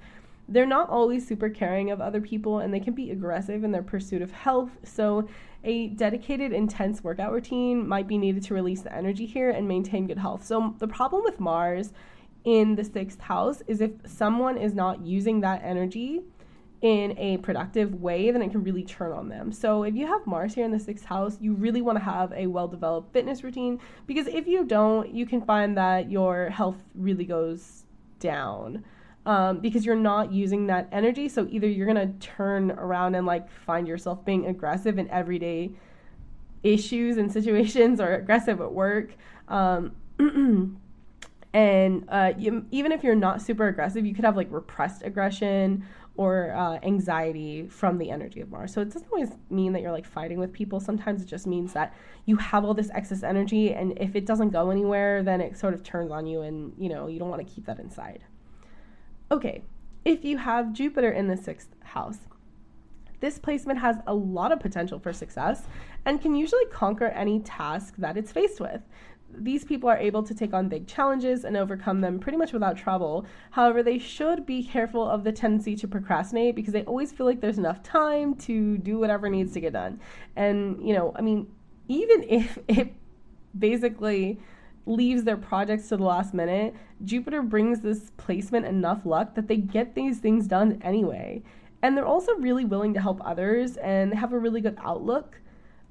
They're 0.49 0.67
not 0.67 0.91
always 0.91 1.25
super 1.25 1.49
caring 1.49 1.93
of 1.93 2.01
other 2.01 2.21
people 2.21 2.59
and 2.59 2.75
they 2.75 2.81
can 2.81 2.95
be 2.95 3.13
aggressive 3.13 3.63
in 3.63 3.71
their 3.71 3.85
pursuit 3.85 4.21
of 4.21 4.33
health. 4.33 4.73
So, 4.83 5.29
a 5.63 5.89
dedicated, 5.89 6.53
intense 6.53 7.05
workout 7.05 7.33
routine 7.33 7.87
might 7.87 8.09
be 8.09 8.19
needed 8.19 8.43
to 8.45 8.55
release 8.55 8.83
the 8.83 8.93
energy 8.93 9.25
here 9.25 9.51
and 9.51 9.69
maintain 9.69 10.09
good 10.09 10.19
health. 10.19 10.45
So, 10.45 10.75
the 10.81 10.89
problem 10.89 11.23
with 11.23 11.39
Mars 11.39 11.93
in 12.43 12.75
the 12.75 12.85
sixth 12.85 13.21
house 13.21 13.63
is 13.69 13.81
if 13.81 13.93
someone 14.05 14.57
is 14.57 14.75
not 14.75 15.07
using 15.07 15.41
that 15.43 15.63
energy 15.63 16.23
in 16.83 17.17
a 17.19 17.37
productive 17.39 18.01
way, 18.01 18.31
then 18.31 18.41
it 18.41 18.51
can 18.51 18.63
really 18.63 18.85
turn 18.85 19.13
on 19.13 19.29
them. 19.29 19.53
So, 19.53 19.83
if 19.83 19.95
you 19.95 20.07
have 20.07 20.27
Mars 20.27 20.55
here 20.55 20.65
in 20.65 20.71
the 20.71 20.79
sixth 20.79 21.05
house, 21.05 21.37
you 21.41 21.55
really 21.55 21.83
want 21.83 21.99
to 21.99 22.05
have 22.05 22.33
a 22.33 22.47
well 22.47 22.69
developed 22.69 23.13
fitness 23.13 23.45
routine 23.45 23.81
because 24.07 24.27
if 24.27 24.47
you 24.47 24.65
don't, 24.65 25.13
you 25.13 25.27
can 25.27 25.43
find 25.43 25.77
that 25.77 26.11
your 26.11 26.49
health 26.49 26.83
really 26.95 27.25
goes 27.25 27.85
down 28.19 28.85
um, 29.27 29.61
because 29.61 29.85
you're 29.85 29.95
not 29.95 30.33
using 30.33 30.67
that 30.69 30.89
energy. 30.91 31.29
So, 31.29 31.47
either 31.51 31.69
you're 31.69 31.93
going 31.93 32.15
to 32.15 32.27
turn 32.27 32.71
around 32.71 33.15
and 33.15 33.27
like 33.27 33.51
find 33.51 33.87
yourself 33.87 34.25
being 34.25 34.47
aggressive 34.47 34.99
in 34.99 35.09
everyday 35.11 35.71
issues 36.63 37.19
and 37.19 37.31
situations 37.31 38.01
or 38.01 38.15
aggressive 38.15 38.61
at 38.61 38.73
work. 38.73 39.15
Um, 39.49 39.97
and 41.53 42.05
uh, 42.09 42.33
you, 42.39 42.65
even 42.71 42.93
if 42.93 43.03
you're 43.03 43.15
not 43.15 43.43
super 43.43 43.69
aggressive, 43.69 44.07
you 44.07 44.15
could 44.15 44.25
have 44.25 44.37
like 44.37 44.49
repressed 44.51 45.03
aggression 45.03 45.85
or 46.17 46.53
uh, 46.53 46.79
anxiety 46.83 47.67
from 47.69 47.99
the 47.99 48.11
energy 48.11 48.41
of 48.41 48.51
Mars. 48.51 48.73
So 48.73 48.81
it 48.81 48.93
doesn't 48.93 49.11
always 49.11 49.31
mean 49.49 49.73
that 49.73 49.83
you're 49.83 49.93
like 49.93 50.07
fighting 50.07 50.39
with 50.39 50.53
people. 50.53 50.79
Sometimes 50.79 51.23
it 51.23 51.27
just 51.27 51.47
means 51.47 51.73
that 51.73 51.95
you 52.27 52.37
have 52.37 52.65
all 52.65 52.75
this 52.75 52.91
excess 52.95 53.23
energy, 53.23 53.73
and 53.73 53.99
if 53.99 54.15
it 54.15 54.27
doesn't 54.27 54.51
go 54.51 54.71
anywhere, 54.71 55.23
then 55.23 55.41
it 55.41 55.57
sort 55.57 55.75
of 55.75 55.83
turns 55.83 56.11
on 56.11 56.27
you, 56.27 56.43
and 56.43 56.73
you 56.79 56.89
know 56.89 57.07
you 57.09 57.19
don't 57.19 57.31
want 57.31 57.47
to 57.47 57.53
keep 57.53 57.67
that 57.67 57.79
inside. 57.79 58.25
Okay, 59.33 59.63
if 60.05 60.25
you 60.25 60.39
have 60.39 60.73
Jupiter 60.73 61.11
in 61.11 61.27
the 61.27 61.37
sixth 61.37 61.69
house, 61.83 62.19
this 63.21 63.39
placement 63.39 63.79
has 63.79 63.97
a 64.07 64.15
lot 64.15 64.51
of 64.51 64.61
potential 64.61 64.99
for 64.99 65.13
success 65.13 65.63
and 66.05 66.21
can 66.21 66.35
usually 66.35 66.65
conquer 66.67 67.07
any 67.07 67.41
task 67.41 67.95
that 67.99 68.17
it's 68.17 68.33
faced 68.33 68.61
with 68.61 68.81
these 69.37 69.65
people 69.65 69.89
are 69.89 69.97
able 69.97 70.23
to 70.23 70.35
take 70.35 70.53
on 70.53 70.69
big 70.69 70.87
challenges 70.87 71.45
and 71.45 71.57
overcome 71.57 72.01
them 72.01 72.19
pretty 72.19 72.39
much 72.39 72.53
without 72.53 72.77
trouble. 72.77 73.27
However, 73.51 73.83
they 73.83 73.99
should 73.99 74.47
be 74.47 74.63
careful 74.63 75.09
of 75.09 75.25
the 75.25 75.33
tendency 75.33 75.77
to 75.77 75.89
procrastinate 75.89 76.55
because 76.55 76.73
they 76.73 76.85
always 76.85 77.13
feel 77.13 77.27
like 77.27 77.41
there's 77.41 77.59
enough 77.59 77.83
time 77.83 78.35
to 78.37 78.79
do 78.79 78.99
whatever 78.99 79.29
needs 79.29 79.53
to 79.55 79.61
get 79.61 79.73
done. 79.73 80.01
And, 80.37 80.87
you 80.87 80.95
know, 80.95 81.13
I 81.17 81.23
mean, 81.23 81.47
even 81.89 82.25
if 82.29 82.59
it 82.69 82.95
basically 83.59 84.39
leaves 84.87 85.25
their 85.25 85.37
projects 85.37 85.89
to 85.89 85.97
the 85.97 86.05
last 86.05 86.35
minute, 86.35 86.75
Jupiter 87.05 87.43
brings 87.43 87.81
this 87.81 88.11
placement 88.17 88.67
enough 88.67 89.07
luck 89.07 89.35
that 89.35 89.49
they 89.49 89.57
get 89.57 89.95
these 89.95 90.19
things 90.19 90.47
done 90.47 90.81
anyway. 90.83 91.43
And 91.83 91.97
they're 91.97 92.07
also 92.07 92.35
really 92.35 92.65
willing 92.65 92.93
to 92.95 93.01
help 93.01 93.21
others 93.25 93.77
and 93.79 94.13
they 94.13 94.17
have 94.17 94.33
a 94.33 94.39
really 94.39 94.61
good 94.61 94.77
outlook. 94.83 95.41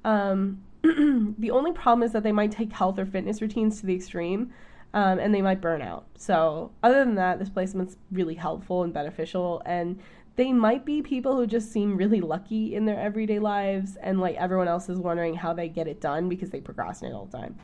Um, 0.04 0.62
the 1.38 1.50
only 1.50 1.72
problem 1.72 2.02
is 2.02 2.12
that 2.12 2.22
they 2.22 2.32
might 2.32 2.52
take 2.52 2.72
health 2.72 2.98
or 2.98 3.06
fitness 3.06 3.42
routines 3.42 3.80
to 3.80 3.86
the 3.86 3.94
extreme 3.94 4.52
um, 4.92 5.18
and 5.18 5.34
they 5.34 5.42
might 5.42 5.60
burn 5.60 5.82
out. 5.82 6.06
So, 6.16 6.72
other 6.82 7.04
than 7.04 7.14
that, 7.14 7.38
this 7.38 7.48
placement's 7.48 7.96
really 8.10 8.34
helpful 8.34 8.82
and 8.82 8.92
beneficial. 8.92 9.62
And 9.64 10.00
they 10.36 10.52
might 10.52 10.84
be 10.84 11.02
people 11.02 11.36
who 11.36 11.46
just 11.46 11.70
seem 11.70 11.96
really 11.96 12.20
lucky 12.20 12.74
in 12.74 12.86
their 12.86 12.98
everyday 12.98 13.38
lives, 13.38 13.96
and 13.96 14.20
like 14.20 14.36
everyone 14.36 14.68
else 14.68 14.88
is 14.88 14.98
wondering 14.98 15.34
how 15.34 15.52
they 15.52 15.68
get 15.68 15.86
it 15.86 16.00
done 16.00 16.28
because 16.28 16.50
they 16.50 16.60
procrastinate 16.60 17.14
all 17.14 17.26
the 17.26 17.36
time. 17.36 17.56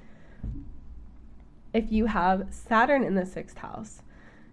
If 1.72 1.90
you 1.90 2.06
have 2.06 2.46
Saturn 2.50 3.02
in 3.02 3.14
the 3.14 3.26
sixth 3.26 3.58
house, 3.58 4.02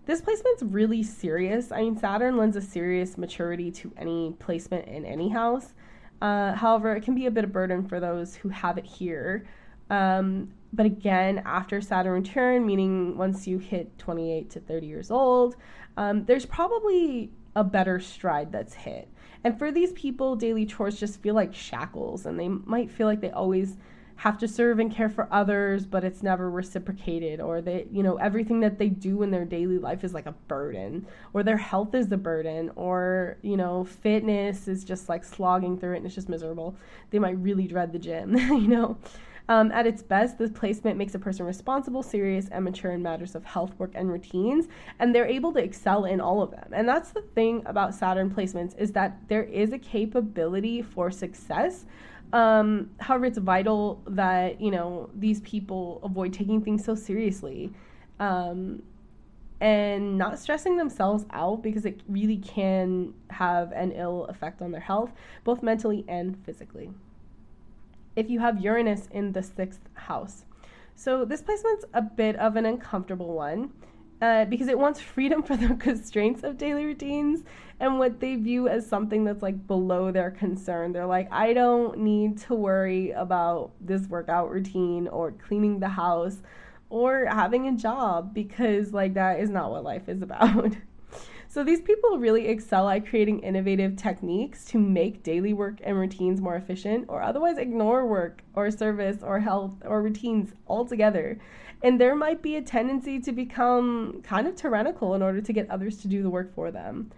this 0.06 0.20
placement's 0.20 0.64
really 0.64 1.04
serious. 1.04 1.72
I 1.72 1.82
mean, 1.82 1.98
Saturn 1.98 2.38
lends 2.38 2.58
a 2.58 2.62
serious 2.62 3.18
maturity 3.18 3.72
to 3.72 3.94
any 3.98 4.36
placement 4.40 4.88
in 4.88 5.06
any 5.06 5.30
house. 5.30 5.74
Uh, 6.24 6.54
however, 6.54 6.96
it 6.96 7.04
can 7.04 7.14
be 7.14 7.26
a 7.26 7.32
bit 7.32 7.44
of 7.44 7.52
burden 7.52 7.86
for 7.86 8.00
those 8.00 8.34
who 8.34 8.48
have 8.48 8.78
it 8.78 8.86
here. 8.86 9.46
Um, 9.90 10.54
but 10.72 10.86
again, 10.86 11.44
after 11.46 11.82
Saturn 11.82 12.14
return, 12.14 12.66
meaning 12.66 13.18
once 13.18 13.46
you 13.46 13.58
hit 13.58 14.00
28 14.00 14.50
to 14.52 14.62
30 14.62 14.88
years 14.88 15.12
old, 15.12 15.58
um, 15.98 16.24
there's 16.24 16.46
probably 16.46 17.30
a 17.58 17.64
better 17.64 18.00
stride 18.00 18.54
that's 18.54 18.74
hit. 18.74 19.10
And 19.44 19.60
for 19.60 19.70
these 19.70 19.92
people, 19.92 20.38
daily 20.38 20.66
chores 20.66 20.98
just 20.98 21.22
feel 21.22 21.36
like 21.36 21.54
shackles, 21.54 22.26
and 22.26 22.40
they 22.40 22.48
might 22.48 22.90
feel 22.90 23.06
like 23.06 23.20
they 23.20 23.32
always 23.32 23.76
have 24.18 24.38
to 24.40 24.48
serve 24.48 24.80
and 24.80 24.94
care 24.94 25.10
for 25.10 25.28
others, 25.32 25.86
but 25.86 26.04
it's 26.04 26.24
never 26.24 26.50
reciprocated, 26.50 27.40
or 27.42 27.62
they, 27.62 27.88
you 27.92 28.04
know, 28.04 28.16
everything 28.18 28.60
that 28.62 28.78
they 28.78 28.90
do 28.90 29.24
in 29.24 29.32
their 29.32 29.46
daily 29.46 29.78
life 29.78 30.04
is 30.04 30.14
like 30.14 30.26
a 30.26 30.34
burden, 30.48 31.06
or 31.34 31.44
their 31.44 31.58
health 31.58 31.94
is 31.94 32.12
a 32.12 32.18
burden, 32.18 32.72
or, 32.76 33.38
you 33.42 33.58
know, 33.58 33.84
fitness 33.84 34.68
is 34.68 34.84
just 34.84 35.10
like 35.10 35.24
slogging 35.24 35.78
through 35.78 35.94
it 35.94 35.98
and 35.98 36.06
it's 36.06 36.16
just 36.16 36.30
miserable. 36.30 36.76
They 37.10 37.20
might 37.20 37.38
really 37.38 37.68
dread 37.68 37.92
the 37.92 38.00
gym, 38.00 38.38
you 38.38 38.68
know. 38.68 38.98
Um, 39.50 39.72
at 39.74 39.86
its 39.86 40.02
best, 40.02 40.38
this 40.38 40.52
placement 40.52 40.98
makes 40.98 41.16
a 41.16 41.20
person 41.20 41.46
responsible, 41.46 42.02
serious, 42.02 42.48
and 42.50 42.64
mature 42.64 42.92
in 42.92 43.04
matters 43.04 43.36
of 43.36 43.44
health, 43.44 43.74
work, 43.78 43.92
and 43.94 44.10
routines, 44.10 44.68
and 45.00 45.14
they're 45.14 45.28
able 45.28 45.52
to 45.54 45.60
excel 45.60 46.06
in 46.06 46.22
all 46.22 46.42
of 46.42 46.52
them. 46.52 46.70
And 46.72 46.88
that's 46.88 47.12
the 47.12 47.22
thing 47.22 47.62
about 47.66 47.94
Saturn 47.94 48.30
placements 48.30 48.78
is 48.78 48.94
that 48.94 49.18
there 49.28 49.44
is 49.44 49.74
a 49.74 49.78
capability 49.78 50.82
for 50.82 51.12
success, 51.12 51.86
um, 52.34 52.90
however, 53.00 53.26
it's 53.26 53.38
vital 53.38 54.02
that 54.08 54.60
you 54.60 54.72
know 54.72 55.10
these 55.16 55.40
people 55.42 56.02
avoid 56.04 56.34
taking 56.34 56.62
things 56.62 56.84
so 56.84 56.96
seriously, 56.96 57.72
um, 58.20 58.82
and 59.62 60.18
not 60.18 60.40
stressing 60.40 60.76
themselves 60.76 61.26
out 61.30 61.62
because 61.62 61.86
it 61.86 62.02
really 62.10 62.38
can 62.38 63.14
have 63.30 63.72
an 63.72 63.92
ill 63.92 64.26
effect 64.26 64.64
on 64.64 64.72
their 64.72 64.82
health, 64.82 65.12
both 65.44 65.62
mentally 65.62 66.04
and 66.08 66.36
physically. 66.44 66.90
If 68.16 68.32
you 68.32 68.40
have 68.40 68.60
Uranus 68.60 69.08
in 69.12 69.32
the 69.34 69.44
sixth 69.44 69.82
house, 69.94 70.46
so 70.96 71.26
this 71.26 71.44
placement's 71.44 71.86
a 71.94 72.02
bit 72.02 72.36
of 72.38 72.56
an 72.56 72.66
uncomfortable 72.66 73.34
one 73.34 73.72
uh, 74.24 74.46
because 74.46 74.70
it 74.70 74.80
wants 74.80 75.02
freedom 75.02 75.44
for 75.48 75.58
the 75.58 75.76
constraints 75.76 76.44
of 76.44 76.58
daily 76.58 76.86
routines 76.86 77.44
and 77.82 78.00
what 78.00 78.22
they 78.22 78.36
view 78.36 78.70
as 78.70 78.88
something 78.88 79.26
that's 79.26 79.42
like 79.42 79.68
below 79.68 80.12
their 80.12 80.32
concern. 80.32 80.94
They're 80.94 81.06
like, 81.06 81.28
I 81.30 81.52
don't 81.52 81.98
need 82.00 82.38
to 82.44 82.56
worry 82.56 83.12
about 83.12 83.72
this 83.82 84.08
workout 84.08 84.50
routine 84.50 85.10
or 85.10 85.34
cleaning 85.34 85.82
the 85.82 85.90
house 85.90 86.38
or 86.90 87.26
having 87.26 87.68
a 87.68 87.74
job 87.74 88.34
because 88.34 88.94
like 88.94 89.14
that 89.16 89.42
is 89.42 89.50
not 89.50 89.72
what 89.72 89.84
life 89.84 90.08
is 90.08 90.22
about. 90.22 90.74
So 91.50 91.64
these 91.64 91.82
people 91.82 92.18
really 92.18 92.48
excel 92.48 92.90
at 92.90 93.06
creating 93.06 93.42
innovative 93.42 93.96
techniques 93.96 94.66
to 94.66 94.80
make 94.80 95.22
daily 95.22 95.54
work 95.54 95.76
and 95.84 96.00
routines 96.00 96.42
more 96.42 96.56
efficient 96.56 97.06
or 97.10 97.22
otherwise 97.22 97.60
ignore 97.60 98.08
work 98.08 98.42
or 98.56 98.72
service 98.72 99.22
or 99.22 99.40
health 99.40 99.76
or 99.86 100.02
routines 100.02 100.54
altogether. 100.68 101.40
And 101.84 102.00
there 102.00 102.16
might 102.16 102.42
be 102.42 102.56
a 102.56 102.62
tendency 102.62 103.20
to 103.20 103.32
become 103.34 104.22
kind 104.24 104.48
of 104.48 104.56
tyrannical 104.56 105.14
in 105.16 105.22
order 105.22 105.42
to 105.42 105.54
get 105.54 105.70
others 105.70 105.98
to 105.98 106.08
do 106.08 106.24
the 106.24 106.30
work 106.30 106.56
for 106.56 106.72
them. 106.72 107.12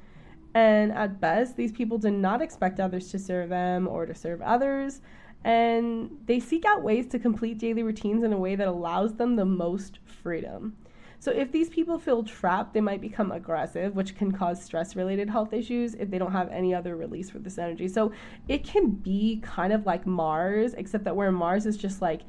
And 0.56 0.92
at 0.92 1.22
best, 1.22 1.56
these 1.56 1.72
people 1.72 2.00
do 2.00 2.10
not 2.10 2.42
expect 2.42 2.80
others 2.80 3.12
to 3.12 3.20
serve 3.20 3.50
them 3.50 3.88
or 3.88 4.06
to 4.08 4.16
serve 4.16 4.42
others. 4.42 5.02
And 5.44 6.18
they 6.26 6.40
seek 6.40 6.66
out 6.66 6.82
ways 6.82 7.06
to 7.08 7.20
complete 7.20 7.60
daily 7.60 7.84
routines 7.84 8.24
in 8.24 8.34
a 8.34 8.38
way 8.38 8.56
that 8.56 8.68
allows 8.68 9.14
them 9.14 9.36
the 9.36 9.46
most 9.46 10.00
freedom. 10.24 10.76
So 11.20 11.32
if 11.32 11.52
these 11.52 11.70
people 11.70 12.00
feel 12.00 12.24
trapped, 12.24 12.74
they 12.74 12.82
might 12.82 13.02
become 13.02 13.32
aggressive, 13.32 13.96
which 13.96 14.16
can 14.16 14.32
cause 14.32 14.64
stress 14.64 14.96
related 14.96 15.30
health 15.30 15.54
issues 15.54 15.94
if 15.96 16.10
they 16.10 16.18
don't 16.18 16.32
have 16.32 16.50
any 16.50 16.74
other 16.74 16.96
release 16.96 17.30
for 17.30 17.40
this 17.40 17.58
energy. 17.58 17.88
So 17.88 18.12
it 18.48 18.64
can 18.64 18.90
be 18.92 19.40
kind 19.44 19.74
of 19.74 19.86
like 19.86 20.08
Mars, 20.08 20.74
except 20.74 21.04
that 21.04 21.16
where 21.16 21.32
Mars 21.32 21.66
is 21.66 21.78
just 21.78 22.02
like 22.02 22.22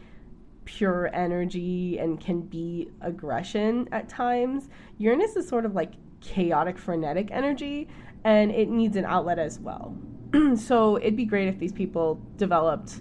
pure 0.67 1.09
energy 1.15 1.99
and 1.99 2.21
can 2.21 2.43
be 2.43 2.91
aggression 3.01 3.89
at 3.93 4.09
times, 4.09 4.69
Uranus 4.99 5.37
is 5.37 5.49
sort 5.49 5.65
of 5.65 5.75
like 5.75 5.95
chaotic, 6.21 6.77
frenetic 6.77 7.29
energy, 7.31 7.89
and 8.25 8.51
it 8.51 8.69
needs 8.69 8.97
an 8.97 9.07
outlet 9.07 9.39
as 9.39 9.59
well. 9.59 9.97
so 10.57 10.99
it'd 10.99 11.17
be 11.17 11.25
great 11.25 11.49
if 11.49 11.59
these 11.59 11.73
people 11.73 12.21
developed 12.37 13.01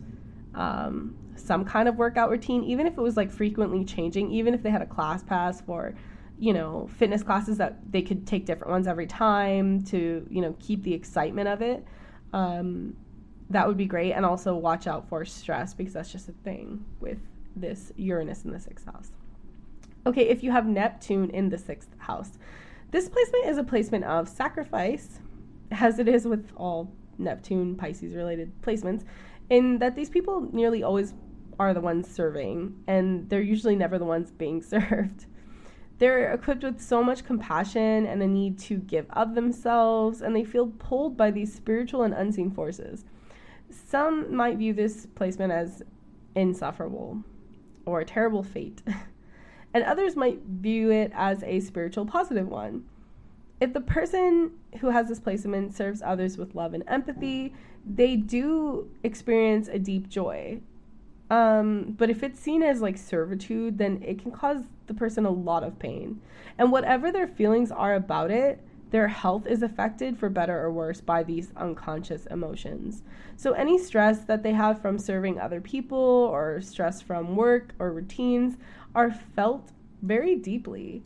um, 0.54 1.16
some 1.36 1.66
kind 1.66 1.90
of 1.90 1.98
workout 1.98 2.30
routine, 2.30 2.64
even 2.64 2.88
if 2.88 2.98
it 2.98 3.02
was 3.02 3.18
like 3.18 3.32
frequently 3.32 3.84
changing, 3.84 4.32
even 4.32 4.54
if 4.54 4.64
they 4.64 4.70
had 4.70 4.82
a 4.82 4.86
class 4.86 5.24
pass 5.24 5.62
for, 5.62 5.94
you 6.40 6.54
know, 6.54 6.88
fitness 6.98 7.24
classes 7.24 7.58
that 7.58 7.80
they 7.92 8.02
could 8.02 8.26
take 8.26 8.46
different 8.46 8.72
ones 8.72 8.88
every 8.88 9.08
time 9.08 9.84
to, 9.84 10.26
you 10.30 10.42
know, 10.42 10.56
keep 10.60 10.84
the 10.84 10.94
excitement 10.94 11.48
of 11.48 11.62
it. 11.62 11.86
Um, 12.34 12.96
that 13.50 13.68
would 13.68 13.78
be 13.78 13.86
great. 13.86 14.14
And 14.14 14.26
also 14.26 14.56
watch 14.56 14.88
out 14.88 15.08
for 15.10 15.26
stress 15.26 15.74
because 15.74 15.94
that's 15.94 16.12
just 16.12 16.30
a 16.30 16.34
thing 16.44 16.86
with 17.00 17.20
this 17.56 17.92
Uranus 17.96 18.46
in 18.46 18.52
the 18.52 18.60
sixth 18.60 18.86
house. 18.86 19.12
Okay, 20.08 20.28
if 20.28 20.44
you 20.44 20.52
have 20.52 20.68
Neptune 20.68 21.30
in 21.32 21.50
the 21.50 21.58
sixth 21.58 21.90
house, 21.98 22.38
this 22.92 23.10
placement 23.10 23.48
is 23.48 23.58
a 23.58 23.64
placement 23.64 24.04
of 24.06 24.30
sacrifice, 24.30 25.20
as 25.72 26.00
it 26.00 26.08
is 26.08 26.26
with 26.26 26.52
all 26.56 26.94
Neptune, 27.18 27.76
Pisces 27.76 28.14
related 28.14 28.52
placements, 28.62 29.04
in 29.50 29.80
that 29.80 29.96
these 29.96 30.10
people 30.10 30.48
nearly 30.54 30.84
always 30.84 31.14
are 31.60 31.74
the 31.74 31.82
ones 31.82 32.10
serving, 32.10 32.76
and 32.88 33.30
they're 33.30 33.42
usually 33.42 33.76
never 33.76 33.98
the 33.98 34.06
ones 34.06 34.32
being 34.32 34.62
served. 34.74 35.26
They're 35.98 36.34
equipped 36.34 36.64
with 36.64 36.82
so 36.82 37.02
much 37.04 37.24
compassion 37.24 38.06
and 38.06 38.22
a 38.22 38.28
need 38.28 38.60
to 38.60 38.78
give 38.78 39.08
of 39.12 39.34
themselves, 39.34 40.22
and 40.22 40.36
they 40.36 40.44
feel 40.44 40.68
pulled 40.68 41.18
by 41.18 41.32
these 41.32 41.54
spiritual 41.54 42.04
and 42.04 42.14
unseen 42.14 42.52
forces. 42.52 43.06
Some 43.70 44.36
might 44.36 44.58
view 44.58 44.74
this 44.74 45.08
placement 45.16 45.52
as 45.52 45.82
insufferable 46.36 47.24
or 47.86 48.00
a 48.00 48.06
terrible 48.06 48.44
fate, 48.44 48.82
and 49.74 49.84
others 49.84 50.16
might 50.16 50.42
view 50.44 50.92
it 50.92 51.12
as 51.14 51.44
a 51.44 51.60
spiritual 51.60 52.06
positive 52.06 52.48
one. 52.48 52.86
If 53.62 53.74
the 53.74 53.82
person 53.82 54.52
who 54.80 54.90
has 54.90 55.08
this 55.08 55.20
placement 55.20 55.76
serves 55.76 56.02
others 56.02 56.38
with 56.38 56.56
love 56.56 56.74
and 56.74 56.84
empathy, 56.88 57.54
they 57.86 58.16
do 58.16 58.90
experience 59.04 59.68
a 59.68 59.80
deep 59.80 60.10
joy. 60.10 60.60
Um, 61.30 61.96
but 61.98 62.10
if 62.10 62.22
it's 62.22 62.40
seen 62.40 62.62
as 62.62 62.82
like 62.82 62.98
servitude, 62.98 63.78
then 63.78 64.04
it 64.06 64.20
can 64.20 64.32
cause 64.32 64.64
the 64.88 64.94
person 64.94 65.26
a 65.26 65.32
lot 65.32 65.64
of 65.64 65.80
pain. 65.80 66.22
And 66.58 66.72
whatever 66.72 67.12
their 67.12 67.28
feelings 67.28 67.72
are 67.72 67.96
about 67.96 68.30
it, 68.32 68.62
their 68.92 69.08
health 69.08 69.48
is 69.48 69.64
affected 69.64 70.18
for 70.18 70.30
better 70.30 70.62
or 70.62 70.72
worse 70.72 71.02
by 71.02 71.24
these 71.24 71.52
unconscious 71.58 72.26
emotions. 72.28 73.04
So, 73.36 73.54
any 73.54 73.78
stress 73.78 74.20
that 74.26 74.44
they 74.44 74.54
have 74.54 74.82
from 74.82 74.98
serving 75.00 75.40
other 75.40 75.60
people 75.60 75.98
or 75.98 76.62
stress 76.62 77.02
from 77.02 77.36
work 77.36 77.74
or 77.80 77.92
routines 77.92 78.58
are 78.94 79.12
felt 79.12 79.72
very 80.02 80.36
deeply. 80.36 81.04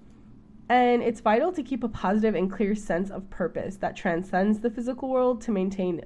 And 0.67 1.01
it's 1.01 1.19
vital 1.19 1.51
to 1.53 1.63
keep 1.63 1.83
a 1.83 1.89
positive 1.89 2.35
and 2.35 2.51
clear 2.51 2.75
sense 2.75 3.09
of 3.09 3.27
purpose 3.31 3.77
that 3.77 3.95
transcends 3.95 4.59
the 4.59 4.69
physical 4.69 5.09
world 5.09 5.41
to 5.41 5.51
maintain 5.51 6.01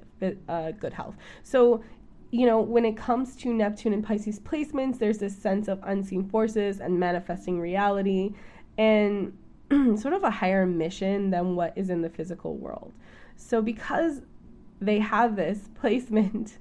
uh, 0.48 0.70
good 0.70 0.94
health. 0.94 1.16
So, 1.42 1.84
you 2.30 2.46
know, 2.46 2.60
when 2.60 2.86
it 2.86 2.96
comes 2.96 3.36
to 3.36 3.52
Neptune 3.52 3.92
and 3.92 4.02
Pisces 4.02 4.40
placements, 4.40 4.98
there's 4.98 5.18
this 5.18 5.36
sense 5.36 5.68
of 5.68 5.80
unseen 5.82 6.28
forces 6.30 6.80
and 6.80 6.98
manifesting 6.98 7.60
reality 7.60 8.32
and 8.78 9.36
sort 9.96 10.14
of 10.14 10.22
a 10.22 10.30
higher 10.30 10.66
mission 10.66 11.30
than 11.30 11.56
what 11.56 11.72
is 11.76 11.90
in 11.90 12.02
the 12.02 12.10
physical 12.10 12.56
world. 12.56 12.92
So, 13.36 13.62
because 13.62 14.22
they 14.80 14.98
have 14.98 15.36
this 15.36 15.68
placement, 15.80 16.58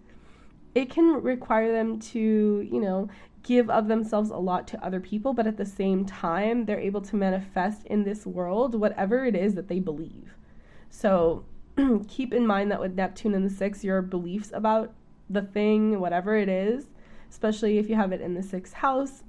it 0.76 0.90
can 0.90 1.22
require 1.22 1.72
them 1.72 2.00
to, 2.00 2.20
you 2.20 2.82
know, 2.82 3.10
give 3.44 3.70
of 3.70 3.88
themselves 3.88 4.30
a 4.30 4.38
lot 4.38 4.68
to 4.70 4.86
other 4.86 5.00
people, 5.00 5.34
but 5.34 5.46
at 5.46 5.58
the 5.58 5.66
same 5.66 6.06
time, 6.06 6.66
they're 6.66 6.80
able 6.80 7.02
to 7.02 7.16
manifest 7.16 7.86
in 7.88 8.04
this 8.04 8.26
world 8.26 8.74
whatever 8.74 9.26
it 9.26 9.36
is 9.36 9.54
that 9.56 9.68
they 9.68 9.80
believe. 9.80 10.34
So 10.90 11.46
keep 12.08 12.34
in 12.34 12.48
mind 12.48 12.72
that 12.72 12.80
with 12.80 12.96
Neptune 12.96 13.34
in 13.34 13.44
the 13.44 13.50
sixth, 13.50 13.84
your 13.84 14.02
beliefs 14.02 14.52
about 14.54 14.94
the 15.30 15.42
thing, 15.42 16.00
whatever 16.00 16.36
it 16.36 16.50
is, 16.50 16.88
especially 17.30 17.78
if 17.78 17.90
you 17.90 17.96
have 17.96 18.12
it 18.14 18.22
in 18.22 18.34
the 18.34 18.44
sixth 18.44 18.74
house, 18.74 19.24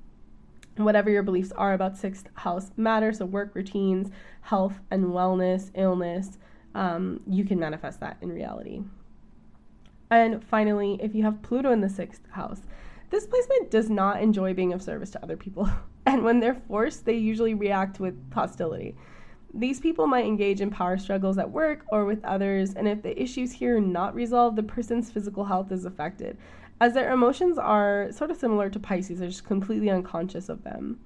whatever 0.76 1.10
your 1.10 1.22
beliefs 1.22 1.52
are 1.52 1.74
about 1.74 1.96
sixth 1.96 2.28
house 2.34 2.70
matter. 2.76 3.12
So 3.12 3.26
work 3.26 3.54
routines, 3.54 4.10
health 4.40 4.80
and 4.90 5.06
wellness, 5.06 5.70
illness, 5.74 6.38
um, 6.74 7.20
you 7.26 7.44
can 7.44 7.58
manifest 7.58 8.00
that 8.00 8.16
in 8.20 8.30
reality. 8.30 8.82
And 10.10 10.44
finally, 10.44 10.98
if 11.02 11.14
you 11.14 11.22
have 11.24 11.42
Pluto 11.42 11.72
in 11.72 11.80
the 11.80 11.88
sixth 11.88 12.22
house, 12.30 12.62
this 13.10 13.26
placement 13.26 13.70
does 13.70 13.90
not 13.90 14.20
enjoy 14.20 14.54
being 14.54 14.72
of 14.72 14.82
service 14.82 15.10
to 15.10 15.22
other 15.22 15.36
people, 15.36 15.68
and 16.06 16.24
when 16.24 16.40
they're 16.40 16.60
forced, 16.68 17.04
they 17.04 17.14
usually 17.14 17.54
react 17.54 18.00
with 18.00 18.14
hostility. 18.32 18.96
These 19.56 19.78
people 19.78 20.08
might 20.08 20.26
engage 20.26 20.60
in 20.60 20.70
power 20.70 20.98
struggles 20.98 21.38
at 21.38 21.48
work 21.48 21.84
or 21.92 22.04
with 22.04 22.24
others, 22.24 22.74
and 22.74 22.88
if 22.88 23.02
the 23.02 23.20
issues 23.20 23.52
here 23.52 23.76
are 23.76 23.80
not 23.80 24.14
resolved, 24.14 24.56
the 24.56 24.64
person's 24.64 25.12
physical 25.12 25.44
health 25.44 25.70
is 25.70 25.84
affected, 25.84 26.38
as 26.80 26.94
their 26.94 27.12
emotions 27.12 27.58
are 27.58 28.08
sort 28.12 28.30
of 28.30 28.36
similar 28.36 28.68
to 28.70 28.78
Pisces, 28.78 29.18
they're 29.18 29.28
just 29.28 29.44
completely 29.44 29.90
unconscious 29.90 30.48
of 30.48 30.64
them. 30.64 31.00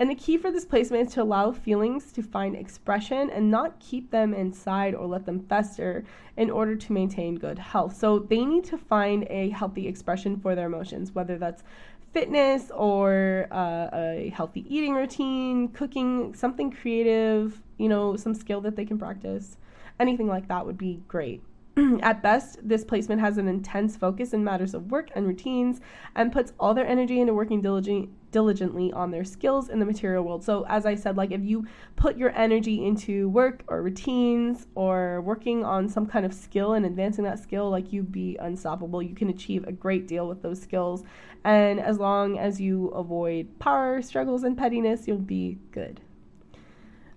And 0.00 0.08
the 0.08 0.14
key 0.14 0.38
for 0.38 0.52
this 0.52 0.64
placement 0.64 1.08
is 1.08 1.14
to 1.14 1.22
allow 1.22 1.50
feelings 1.50 2.12
to 2.12 2.22
find 2.22 2.54
expression 2.54 3.30
and 3.30 3.50
not 3.50 3.80
keep 3.80 4.12
them 4.12 4.32
inside 4.32 4.94
or 4.94 5.06
let 5.06 5.26
them 5.26 5.40
fester 5.40 6.04
in 6.36 6.50
order 6.50 6.76
to 6.76 6.92
maintain 6.92 7.34
good 7.34 7.58
health. 7.58 7.96
So 7.96 8.20
they 8.20 8.44
need 8.44 8.62
to 8.66 8.78
find 8.78 9.26
a 9.28 9.50
healthy 9.50 9.88
expression 9.88 10.38
for 10.38 10.54
their 10.54 10.66
emotions, 10.66 11.16
whether 11.16 11.36
that's 11.36 11.64
fitness 12.12 12.70
or 12.72 13.48
uh, 13.50 13.88
a 13.92 14.32
healthy 14.34 14.64
eating 14.72 14.94
routine, 14.94 15.68
cooking, 15.68 16.32
something 16.32 16.70
creative, 16.70 17.60
you 17.76 17.88
know, 17.88 18.14
some 18.16 18.34
skill 18.34 18.60
that 18.60 18.76
they 18.76 18.84
can 18.84 18.98
practice. 18.98 19.56
Anything 19.98 20.28
like 20.28 20.46
that 20.46 20.64
would 20.64 20.78
be 20.78 21.02
great. 21.08 21.42
At 22.02 22.22
best, 22.22 22.66
this 22.66 22.84
placement 22.84 23.20
has 23.20 23.38
an 23.38 23.46
intense 23.46 23.96
focus 23.96 24.32
in 24.32 24.42
matters 24.42 24.74
of 24.74 24.90
work 24.90 25.10
and 25.14 25.26
routines 25.26 25.80
and 26.16 26.32
puts 26.32 26.52
all 26.58 26.74
their 26.74 26.86
energy 26.86 27.20
into 27.20 27.34
working 27.34 27.60
diligently 27.60 28.10
diligently 28.30 28.92
on 28.92 29.10
their 29.10 29.24
skills 29.24 29.70
in 29.70 29.78
the 29.78 29.86
material 29.86 30.22
world. 30.22 30.44
So, 30.44 30.66
as 30.68 30.84
I 30.84 30.94
said, 30.94 31.16
like 31.16 31.30
if 31.30 31.42
you 31.42 31.66
put 31.96 32.18
your 32.18 32.30
energy 32.36 32.84
into 32.84 33.28
work 33.30 33.64
or 33.68 33.82
routines 33.82 34.66
or 34.74 35.22
working 35.22 35.64
on 35.64 35.88
some 35.88 36.06
kind 36.06 36.26
of 36.26 36.34
skill 36.34 36.74
and 36.74 36.84
advancing 36.84 37.24
that 37.24 37.38
skill, 37.38 37.70
like 37.70 37.90
you'd 37.90 38.12
be 38.12 38.36
unstoppable. 38.38 39.02
You 39.02 39.14
can 39.14 39.30
achieve 39.30 39.64
a 39.66 39.72
great 39.72 40.06
deal 40.06 40.28
with 40.28 40.42
those 40.42 40.60
skills. 40.60 41.04
And 41.44 41.80
as 41.80 41.98
long 41.98 42.38
as 42.38 42.60
you 42.60 42.88
avoid 42.88 43.58
power 43.60 44.02
struggles 44.02 44.42
and 44.42 44.58
pettiness, 44.58 45.08
you'll 45.08 45.18
be 45.18 45.58
good. 45.70 46.00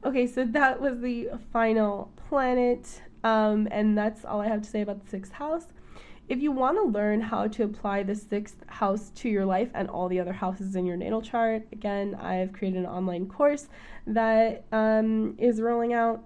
Okay, 0.06 0.26
so 0.28 0.46
that 0.46 0.80
was 0.80 1.02
the 1.02 1.30
final 1.52 2.12
planet. 2.30 3.02
Um, 3.24 3.68
and 3.72 3.98
that's 3.98 4.26
all 4.26 4.42
I 4.42 4.48
have 4.48 4.62
to 4.62 4.70
say 4.70 4.82
about 4.82 5.04
the 5.04 5.10
sixth 5.10 5.34
house. 5.34 5.68
If 6.30 6.42
you 6.42 6.52
want 6.52 6.78
to 6.78 6.84
learn 6.84 7.20
how 7.20 7.48
to 7.48 7.64
apply 7.64 8.04
the 8.04 8.16
sixth 8.16 8.64
house 8.68 9.12
to 9.16 9.30
your 9.30 9.46
life 9.46 9.70
and 9.74 9.90
all 9.90 10.08
the 10.08 10.20
other 10.20 10.32
houses 10.32 10.76
in 10.76 10.86
your 10.86 10.96
natal 10.96 11.22
chart, 11.22 11.68
again, 11.74 12.16
I've 12.16 12.54
created 12.54 12.80
an 12.80 12.86
online 12.86 13.28
course 13.28 13.68
that 14.08 14.64
um, 14.72 15.36
is 15.38 15.60
rolling 15.60 15.94
out 15.94 16.24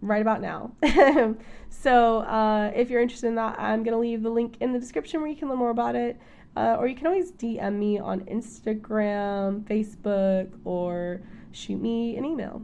right 0.00 0.20
about 0.20 0.40
now. 0.40 0.72
so 1.70 2.18
uh, 2.20 2.72
if 2.74 2.90
you're 2.90 3.00
interested 3.00 3.28
in 3.28 3.36
that, 3.36 3.58
I'm 3.58 3.82
going 3.84 3.94
to 3.94 3.98
leave 3.98 4.22
the 4.22 4.30
link 4.30 4.56
in 4.60 4.72
the 4.72 4.78
description 4.78 5.20
where 5.20 5.30
you 5.30 5.36
can 5.36 5.48
learn 5.48 5.58
more 5.58 5.70
about 5.70 5.94
it. 5.94 6.18
Uh, 6.56 6.76
or 6.78 6.86
you 6.86 6.94
can 6.94 7.06
always 7.06 7.32
DM 7.32 7.74
me 7.74 7.98
on 7.98 8.20
Instagram, 8.22 9.62
Facebook, 9.64 10.50
or 10.64 11.20
shoot 11.52 11.80
me 11.80 12.16
an 12.16 12.24
email. 12.24 12.62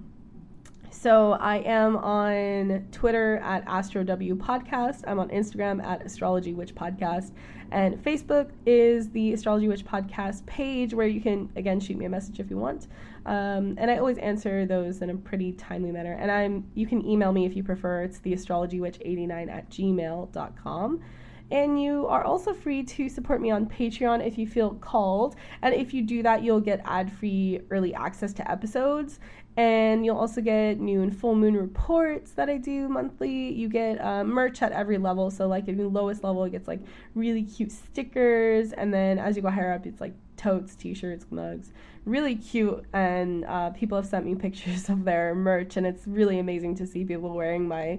So 0.92 1.32
I 1.32 1.58
am 1.58 1.96
on 1.96 2.86
Twitter 2.90 3.36
at 3.38 3.64
AstroW 3.66 4.36
Podcast. 4.36 5.02
I'm 5.06 5.20
on 5.20 5.28
Instagram 5.28 5.82
at 5.82 6.04
Astrology 6.04 6.52
Witch 6.52 6.74
Podcast. 6.74 7.30
And 7.70 8.02
Facebook 8.02 8.50
is 8.66 9.08
the 9.10 9.32
Astrology 9.32 9.68
Witch 9.68 9.84
Podcast 9.84 10.44
page 10.46 10.92
where 10.92 11.06
you 11.06 11.20
can, 11.20 11.48
again, 11.54 11.78
shoot 11.78 11.96
me 11.96 12.06
a 12.06 12.08
message 12.08 12.40
if 12.40 12.50
you 12.50 12.56
want. 12.56 12.88
Um, 13.24 13.76
and 13.78 13.88
I 13.88 13.98
always 13.98 14.18
answer 14.18 14.66
those 14.66 15.00
in 15.00 15.10
a 15.10 15.14
pretty 15.14 15.52
timely 15.52 15.92
manner. 15.92 16.14
And 16.14 16.30
I'm 16.30 16.68
you 16.74 16.86
can 16.86 17.06
email 17.06 17.32
me 17.32 17.46
if 17.46 17.54
you 17.54 17.62
prefer. 17.62 18.02
It's 18.02 18.18
the 18.18 18.32
astrologywitch89 18.32 19.48
at 19.48 19.70
gmail.com. 19.70 21.00
And 21.50 21.82
you 21.82 22.06
are 22.06 22.24
also 22.24 22.54
free 22.54 22.84
to 22.84 23.08
support 23.08 23.40
me 23.40 23.50
on 23.50 23.66
Patreon 23.66 24.24
if 24.24 24.38
you 24.38 24.46
feel 24.46 24.74
called. 24.74 25.34
And 25.62 25.74
if 25.74 25.92
you 25.92 26.02
do 26.02 26.22
that, 26.22 26.44
you'll 26.44 26.60
get 26.60 26.80
ad 26.84 27.12
free 27.12 27.60
early 27.70 27.92
access 27.92 28.32
to 28.34 28.50
episodes. 28.50 29.18
And 29.56 30.06
you'll 30.06 30.16
also 30.16 30.40
get 30.40 30.78
new 30.78 31.02
and 31.02 31.14
full 31.14 31.34
moon 31.34 31.56
reports 31.56 32.30
that 32.32 32.48
I 32.48 32.56
do 32.56 32.88
monthly. 32.88 33.52
You 33.52 33.68
get 33.68 34.00
uh, 34.00 34.22
merch 34.22 34.62
at 34.62 34.70
every 34.70 34.96
level. 34.96 35.28
So, 35.30 35.48
like, 35.48 35.68
at 35.68 35.76
the 35.76 35.88
lowest 35.88 36.22
level, 36.22 36.44
it 36.44 36.50
gets 36.50 36.68
like 36.68 36.80
really 37.14 37.42
cute 37.42 37.72
stickers. 37.72 38.72
And 38.72 38.94
then 38.94 39.18
as 39.18 39.34
you 39.34 39.42
go 39.42 39.50
higher 39.50 39.72
up, 39.72 39.86
it's 39.86 40.00
like 40.00 40.14
totes, 40.36 40.76
t 40.76 40.94
shirts, 40.94 41.26
mugs. 41.30 41.72
Really 42.04 42.36
cute. 42.36 42.84
And 42.92 43.44
uh, 43.44 43.70
people 43.70 43.98
have 43.98 44.06
sent 44.06 44.24
me 44.24 44.34
pictures 44.36 44.88
of 44.88 45.04
their 45.04 45.34
merch. 45.34 45.76
And 45.76 45.84
it's 45.84 46.06
really 46.06 46.38
amazing 46.38 46.76
to 46.76 46.86
see 46.86 47.04
people 47.04 47.30
wearing 47.34 47.66
my 47.66 47.98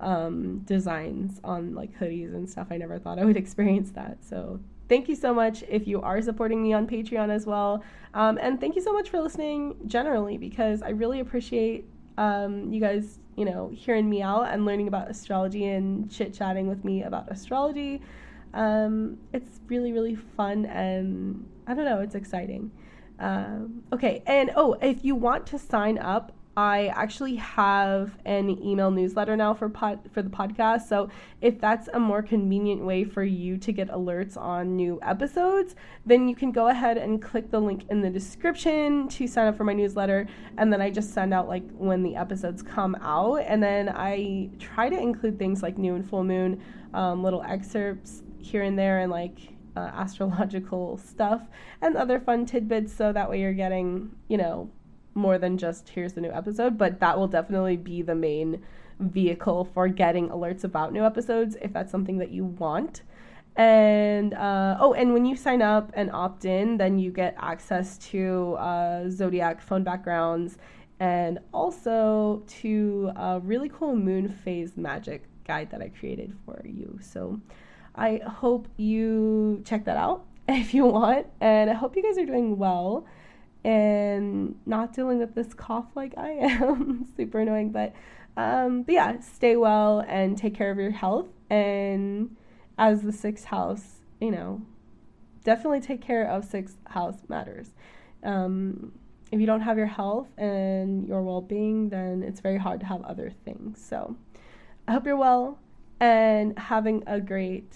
um, 0.00 0.60
designs 0.60 1.40
on 1.44 1.74
like 1.74 1.98
hoodies 1.98 2.34
and 2.34 2.48
stuff. 2.48 2.68
I 2.70 2.76
never 2.76 2.98
thought 2.98 3.18
I 3.18 3.24
would 3.24 3.36
experience 3.44 3.90
that. 3.92 4.24
So 4.24 4.60
thank 4.88 5.08
you 5.08 5.14
so 5.14 5.32
much 5.32 5.62
if 5.68 5.86
you 5.86 6.02
are 6.02 6.20
supporting 6.20 6.62
me 6.62 6.72
on 6.72 6.86
Patreon 6.86 7.30
as 7.30 7.46
well. 7.46 7.82
Um, 8.14 8.38
and 8.40 8.60
thank 8.60 8.74
you 8.74 8.82
so 8.82 8.92
much 8.92 9.08
for 9.08 9.20
listening 9.20 9.76
generally 9.86 10.36
because 10.36 10.82
I 10.82 10.90
really 10.90 11.20
appreciate 11.20 11.84
um, 12.18 12.72
you 12.72 12.80
guys, 12.80 13.20
you 13.36 13.44
know, 13.44 13.70
hearing 13.72 14.10
me 14.10 14.20
out 14.20 14.52
and 14.52 14.64
learning 14.66 14.88
about 14.88 15.08
astrology 15.08 15.66
and 15.66 16.10
chit 16.10 16.34
chatting 16.34 16.66
with 16.66 16.84
me 16.84 17.04
about 17.04 17.30
astrology. 17.30 18.02
Um, 18.52 19.16
it's 19.32 19.60
really, 19.68 19.92
really 19.92 20.16
fun 20.16 20.66
and 20.66 21.46
I 21.66 21.74
don't 21.74 21.84
know, 21.84 22.00
it's 22.00 22.16
exciting. 22.16 22.72
Um, 23.20 23.84
okay, 23.92 24.22
and 24.26 24.50
oh, 24.56 24.76
if 24.80 25.04
you 25.04 25.14
want 25.14 25.46
to 25.48 25.58
sign 25.58 25.98
up, 25.98 26.32
I 26.56 26.88
actually 26.88 27.36
have 27.36 28.18
an 28.24 28.50
email 28.62 28.90
newsletter 28.90 29.36
now 29.36 29.54
for 29.54 29.68
pod, 29.68 30.00
for 30.12 30.20
the 30.20 30.30
podcast. 30.30 30.88
So 30.88 31.08
if 31.40 31.60
that's 31.60 31.88
a 31.88 32.00
more 32.00 32.22
convenient 32.22 32.84
way 32.84 33.04
for 33.04 33.22
you 33.22 33.56
to 33.58 33.72
get 33.72 33.88
alerts 33.88 34.36
on 34.36 34.74
new 34.74 34.98
episodes, 35.02 35.76
then 36.04 36.28
you 36.28 36.34
can 36.34 36.50
go 36.50 36.68
ahead 36.68 36.98
and 36.98 37.22
click 37.22 37.50
the 37.50 37.60
link 37.60 37.84
in 37.88 38.00
the 38.00 38.10
description 38.10 39.08
to 39.08 39.26
sign 39.28 39.46
up 39.46 39.56
for 39.56 39.64
my 39.64 39.72
newsletter. 39.72 40.26
And 40.58 40.72
then 40.72 40.82
I 40.82 40.90
just 40.90 41.14
send 41.14 41.32
out 41.32 41.48
like 41.48 41.62
when 41.72 42.02
the 42.02 42.16
episodes 42.16 42.62
come 42.62 42.96
out. 42.96 43.36
And 43.46 43.62
then 43.62 43.88
I 43.88 44.50
try 44.58 44.88
to 44.88 44.98
include 44.98 45.38
things 45.38 45.62
like 45.62 45.78
new 45.78 45.94
and 45.94 46.08
full 46.08 46.24
moon, 46.24 46.60
um, 46.94 47.22
little 47.22 47.42
excerpts 47.42 48.22
here 48.38 48.64
and 48.64 48.76
there, 48.78 49.00
and 49.00 49.10
like 49.10 49.38
uh, 49.76 49.90
astrological 49.94 50.98
stuff 50.98 51.42
and 51.80 51.96
other 51.96 52.18
fun 52.18 52.44
tidbits. 52.44 52.92
So 52.92 53.12
that 53.12 53.30
way 53.30 53.40
you're 53.40 53.52
getting, 53.52 54.10
you 54.28 54.36
know, 54.36 54.68
more 55.14 55.38
than 55.38 55.58
just 55.58 55.88
here's 55.90 56.12
the 56.12 56.20
new 56.20 56.30
episode, 56.30 56.78
but 56.78 57.00
that 57.00 57.18
will 57.18 57.28
definitely 57.28 57.76
be 57.76 58.02
the 58.02 58.14
main 58.14 58.62
vehicle 58.98 59.64
for 59.64 59.88
getting 59.88 60.28
alerts 60.28 60.64
about 60.64 60.92
new 60.92 61.04
episodes 61.04 61.56
if 61.62 61.72
that's 61.72 61.90
something 61.90 62.18
that 62.18 62.30
you 62.30 62.44
want. 62.44 63.02
And 63.56 64.34
uh, 64.34 64.76
oh, 64.80 64.94
and 64.94 65.12
when 65.12 65.26
you 65.26 65.36
sign 65.36 65.60
up 65.60 65.90
and 65.94 66.10
opt 66.12 66.44
in, 66.44 66.76
then 66.76 66.98
you 66.98 67.10
get 67.10 67.34
access 67.38 67.98
to 67.98 68.54
uh, 68.54 69.10
Zodiac 69.10 69.60
phone 69.60 69.82
backgrounds 69.82 70.56
and 71.00 71.38
also 71.52 72.42
to 72.46 73.10
a 73.16 73.40
really 73.40 73.70
cool 73.70 73.96
moon 73.96 74.28
phase 74.28 74.76
magic 74.76 75.24
guide 75.46 75.70
that 75.70 75.82
I 75.82 75.88
created 75.88 76.36
for 76.44 76.62
you. 76.64 76.98
So 77.02 77.40
I 77.96 78.20
hope 78.26 78.68
you 78.76 79.62
check 79.64 79.84
that 79.86 79.96
out 79.96 80.24
if 80.48 80.72
you 80.72 80.86
want, 80.86 81.26
and 81.40 81.70
I 81.70 81.74
hope 81.74 81.96
you 81.96 82.02
guys 82.02 82.18
are 82.18 82.26
doing 82.26 82.56
well 82.56 83.06
and 83.64 84.54
not 84.66 84.92
dealing 84.92 85.18
with 85.18 85.34
this 85.34 85.52
cough 85.54 85.86
like 85.94 86.14
I 86.16 86.30
am. 86.30 87.06
Super 87.16 87.40
annoying, 87.40 87.70
but 87.70 87.94
um, 88.36 88.82
but 88.82 88.92
yeah, 88.92 89.20
stay 89.20 89.56
well 89.56 90.04
and 90.08 90.36
take 90.36 90.54
care 90.54 90.70
of 90.70 90.78
your 90.78 90.90
health. 90.90 91.28
And 91.50 92.36
as 92.78 93.02
the 93.02 93.12
sixth 93.12 93.44
house, 93.44 94.00
you 94.20 94.30
know, 94.30 94.62
definitely 95.44 95.80
take 95.80 96.00
care 96.00 96.26
of 96.28 96.44
sixth 96.44 96.76
house 96.86 97.18
matters. 97.28 97.70
Um, 98.22 98.92
if 99.32 99.40
you 99.40 99.46
don't 99.46 99.60
have 99.60 99.78
your 99.78 99.86
health 99.86 100.28
and 100.38 101.06
your 101.06 101.22
well 101.22 101.40
being, 101.40 101.88
then 101.88 102.22
it's 102.22 102.40
very 102.40 102.58
hard 102.58 102.80
to 102.80 102.86
have 102.86 103.02
other 103.02 103.32
things. 103.44 103.84
So 103.84 104.16
I 104.88 104.92
hope 104.92 105.06
you're 105.06 105.16
well 105.16 105.58
and 106.00 106.58
having 106.58 107.04
a 107.06 107.20
great 107.20 107.74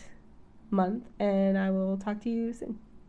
month, 0.71 1.05
and 1.21 1.59
I 1.59 1.71
will 1.71 1.97
talk 1.97 2.21
to 2.23 2.31
you 2.31 2.53
soon. 2.53 2.79